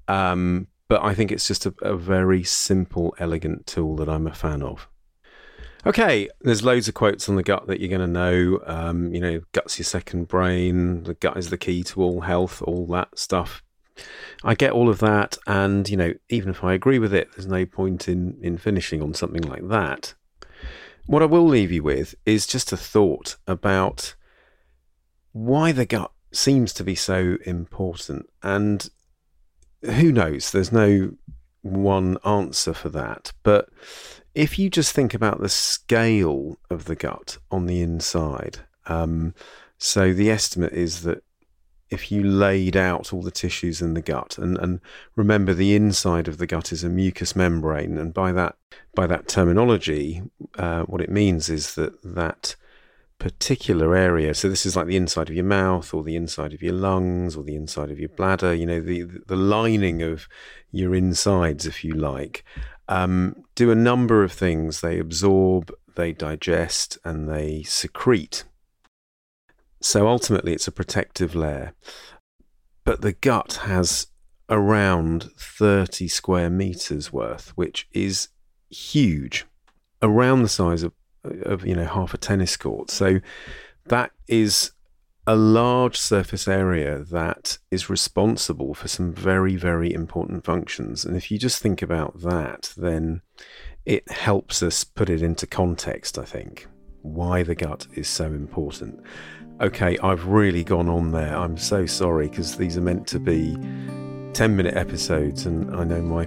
Um, 0.06 0.68
but 0.88 1.02
I 1.04 1.14
think 1.14 1.30
it's 1.30 1.46
just 1.46 1.66
a, 1.66 1.74
a 1.82 1.96
very 1.96 2.42
simple, 2.42 3.14
elegant 3.18 3.66
tool 3.66 3.96
that 3.96 4.08
I'm 4.08 4.26
a 4.26 4.34
fan 4.34 4.62
of. 4.62 4.88
Okay, 5.86 6.28
there's 6.40 6.64
loads 6.64 6.88
of 6.88 6.94
quotes 6.94 7.28
on 7.28 7.36
the 7.36 7.42
gut 7.42 7.66
that 7.68 7.80
you're 7.80 7.88
going 7.88 8.00
to 8.00 8.06
know. 8.06 8.60
Um, 8.66 9.14
you 9.14 9.20
know, 9.20 9.40
gut's 9.52 9.78
your 9.78 9.84
second 9.84 10.26
brain. 10.26 11.04
The 11.04 11.14
gut 11.14 11.36
is 11.36 11.50
the 11.50 11.58
key 11.58 11.82
to 11.84 12.02
all 12.02 12.22
health. 12.22 12.62
All 12.62 12.86
that 12.88 13.18
stuff. 13.18 13.62
I 14.44 14.54
get 14.54 14.72
all 14.72 14.88
of 14.88 14.98
that, 15.00 15.38
and 15.46 15.88
you 15.88 15.96
know, 15.96 16.14
even 16.28 16.50
if 16.50 16.62
I 16.62 16.74
agree 16.74 16.98
with 16.98 17.12
it, 17.12 17.30
there's 17.32 17.46
no 17.46 17.66
point 17.66 18.08
in 18.08 18.38
in 18.42 18.58
finishing 18.58 19.02
on 19.02 19.14
something 19.14 19.42
like 19.42 19.68
that. 19.68 20.14
What 21.06 21.22
I 21.22 21.26
will 21.26 21.46
leave 21.46 21.72
you 21.72 21.82
with 21.82 22.14
is 22.26 22.46
just 22.46 22.72
a 22.72 22.76
thought 22.76 23.36
about 23.46 24.14
why 25.32 25.72
the 25.72 25.86
gut 25.86 26.12
seems 26.32 26.72
to 26.74 26.84
be 26.84 26.94
so 26.94 27.38
important, 27.44 28.26
and 28.42 28.88
who 29.82 30.12
knows? 30.12 30.50
There's 30.50 30.72
no 30.72 31.12
one 31.62 32.18
answer 32.24 32.74
for 32.74 32.88
that, 32.90 33.32
but 33.42 33.68
if 34.34 34.58
you 34.58 34.70
just 34.70 34.92
think 34.92 35.14
about 35.14 35.40
the 35.40 35.48
scale 35.48 36.58
of 36.70 36.84
the 36.84 36.94
gut 36.94 37.38
on 37.50 37.66
the 37.66 37.80
inside, 37.80 38.60
um, 38.86 39.34
so 39.78 40.12
the 40.12 40.30
estimate 40.30 40.72
is 40.72 41.02
that 41.02 41.22
if 41.90 42.12
you 42.12 42.22
laid 42.22 42.76
out 42.76 43.12
all 43.12 43.22
the 43.22 43.30
tissues 43.30 43.80
in 43.80 43.94
the 43.94 44.02
gut 44.02 44.36
and, 44.38 44.58
and 44.58 44.80
remember 45.16 45.54
the 45.54 45.74
inside 45.74 46.28
of 46.28 46.38
the 46.38 46.46
gut 46.46 46.70
is 46.70 46.84
a 46.84 46.88
mucous 46.88 47.34
membrane 47.34 47.96
and 47.96 48.12
by 48.12 48.30
that 48.30 48.56
by 48.94 49.06
that 49.06 49.26
terminology 49.26 50.22
uh, 50.58 50.82
what 50.82 51.00
it 51.00 51.10
means 51.10 51.48
is 51.48 51.74
that 51.76 51.94
that 52.02 52.56
particular 53.18 53.96
area. 53.96 54.32
So 54.34 54.48
this 54.48 54.64
is 54.64 54.76
like 54.76 54.86
the 54.86 54.96
inside 54.96 55.28
of 55.28 55.34
your 55.34 55.44
mouth 55.44 55.92
or 55.92 56.04
the 56.04 56.16
inside 56.16 56.52
of 56.52 56.62
your 56.62 56.74
lungs 56.74 57.36
or 57.36 57.42
the 57.42 57.56
inside 57.56 57.90
of 57.90 57.98
your 57.98 58.10
bladder 58.10 58.54
you 58.54 58.64
know 58.64 58.80
the 58.80 59.02
the 59.26 59.36
lining 59.36 60.02
of 60.02 60.28
your 60.70 60.94
insides 60.94 61.66
if 61.66 61.84
you 61.84 61.94
like. 61.94 62.44
Um, 62.88 63.44
do 63.54 63.70
a 63.70 63.74
number 63.74 64.22
of 64.22 64.32
things. 64.32 64.80
They 64.80 64.98
absorb 64.98 65.72
they 65.98 66.12
digest 66.12 66.96
and 67.04 67.28
they 67.28 67.64
secrete. 67.64 68.44
So 69.80 70.08
ultimately, 70.08 70.52
it's 70.52 70.68
a 70.68 70.72
protective 70.72 71.34
layer. 71.34 71.74
But 72.84 73.02
the 73.02 73.12
gut 73.12 73.60
has 73.64 74.06
around 74.48 75.30
30 75.36 76.08
square 76.08 76.50
meters 76.50 77.12
worth, 77.12 77.50
which 77.56 77.88
is 77.92 78.28
huge, 78.70 79.44
around 80.00 80.42
the 80.42 80.48
size 80.48 80.82
of, 80.82 80.92
of 81.42 81.66
you 81.66 81.74
know 81.74 81.84
half 81.84 82.14
a 82.14 82.18
tennis 82.18 82.56
court. 82.56 82.90
So 82.90 83.20
that 83.86 84.12
is 84.26 84.72
a 85.26 85.36
large 85.36 85.98
surface 85.98 86.48
area 86.48 87.00
that 87.00 87.58
is 87.70 87.90
responsible 87.90 88.72
for 88.72 88.88
some 88.88 89.12
very, 89.12 89.56
very 89.56 89.92
important 89.92 90.44
functions. 90.44 91.04
And 91.04 91.16
if 91.16 91.30
you 91.30 91.38
just 91.38 91.60
think 91.60 91.82
about 91.82 92.22
that, 92.22 92.72
then 92.78 93.20
it 93.84 94.10
helps 94.10 94.62
us 94.62 94.84
put 94.84 95.10
it 95.10 95.20
into 95.22 95.46
context, 95.46 96.18
I 96.18 96.24
think, 96.24 96.66
why 97.02 97.42
the 97.42 97.54
gut 97.54 97.86
is 97.94 98.08
so 98.08 98.24
important 98.26 99.04
okay, 99.60 99.98
I've 99.98 100.26
really 100.26 100.64
gone 100.64 100.88
on 100.88 101.10
there. 101.12 101.36
I'm 101.36 101.56
so 101.56 101.86
sorry 101.86 102.28
because 102.28 102.56
these 102.56 102.76
are 102.76 102.80
meant 102.80 103.06
to 103.08 103.18
be 103.18 103.54
10 104.32 104.56
minute 104.56 104.76
episodes, 104.76 105.46
and 105.46 105.74
I 105.74 105.84
know 105.84 106.00
my 106.00 106.24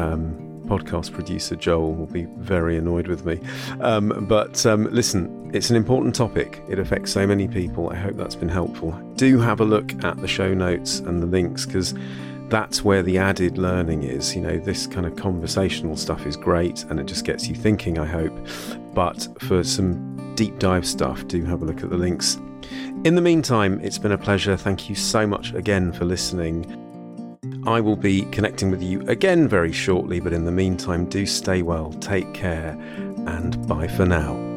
um, 0.00 0.41
podcast 0.62 1.12
producer 1.12 1.56
Joel 1.56 1.94
will 1.94 2.06
be 2.06 2.24
very 2.38 2.76
annoyed 2.76 3.06
with 3.06 3.24
me. 3.24 3.40
Um, 3.80 4.26
but 4.28 4.64
um, 4.66 4.84
listen, 4.92 5.50
it's 5.52 5.70
an 5.70 5.76
important 5.76 6.14
topic. 6.14 6.62
It 6.68 6.78
affects 6.78 7.12
so 7.12 7.26
many 7.26 7.48
people. 7.48 7.90
I 7.90 7.96
hope 7.96 8.16
that's 8.16 8.34
been 8.34 8.48
helpful. 8.48 8.92
Do 9.16 9.38
have 9.38 9.60
a 9.60 9.64
look 9.64 9.92
at 10.04 10.16
the 10.18 10.28
show 10.28 10.54
notes 10.54 11.00
and 11.00 11.22
the 11.22 11.26
links 11.26 11.66
because 11.66 11.94
that's 12.48 12.84
where 12.84 13.02
the 13.02 13.18
added 13.18 13.58
learning 13.58 14.02
is. 14.02 14.34
You 14.34 14.42
know, 14.42 14.58
this 14.58 14.86
kind 14.86 15.06
of 15.06 15.16
conversational 15.16 15.96
stuff 15.96 16.26
is 16.26 16.36
great 16.36 16.84
and 16.84 17.00
it 17.00 17.06
just 17.06 17.24
gets 17.24 17.48
you 17.48 17.54
thinking, 17.54 17.98
I 17.98 18.06
hope. 18.06 18.34
But 18.94 19.26
for 19.40 19.64
some 19.64 20.34
deep 20.34 20.58
dive 20.58 20.86
stuff, 20.86 21.26
do 21.26 21.44
have 21.44 21.62
a 21.62 21.64
look 21.64 21.82
at 21.82 21.90
the 21.90 21.96
links 21.96 22.38
in 23.04 23.16
the 23.16 23.20
meantime, 23.20 23.80
it's 23.82 23.98
been 23.98 24.12
a 24.12 24.18
pleasure. 24.18 24.56
Thank 24.56 24.88
you 24.88 24.94
so 24.94 25.26
much 25.26 25.52
again 25.54 25.92
for 25.92 26.04
listening. 26.04 26.81
I 27.64 27.80
will 27.80 27.96
be 27.96 28.22
connecting 28.32 28.70
with 28.70 28.82
you 28.82 29.02
again 29.08 29.46
very 29.46 29.72
shortly, 29.72 30.18
but 30.18 30.32
in 30.32 30.44
the 30.44 30.52
meantime, 30.52 31.04
do 31.06 31.24
stay 31.26 31.62
well, 31.62 31.92
take 31.94 32.32
care, 32.34 32.76
and 33.26 33.66
bye 33.68 33.88
for 33.88 34.04
now. 34.04 34.51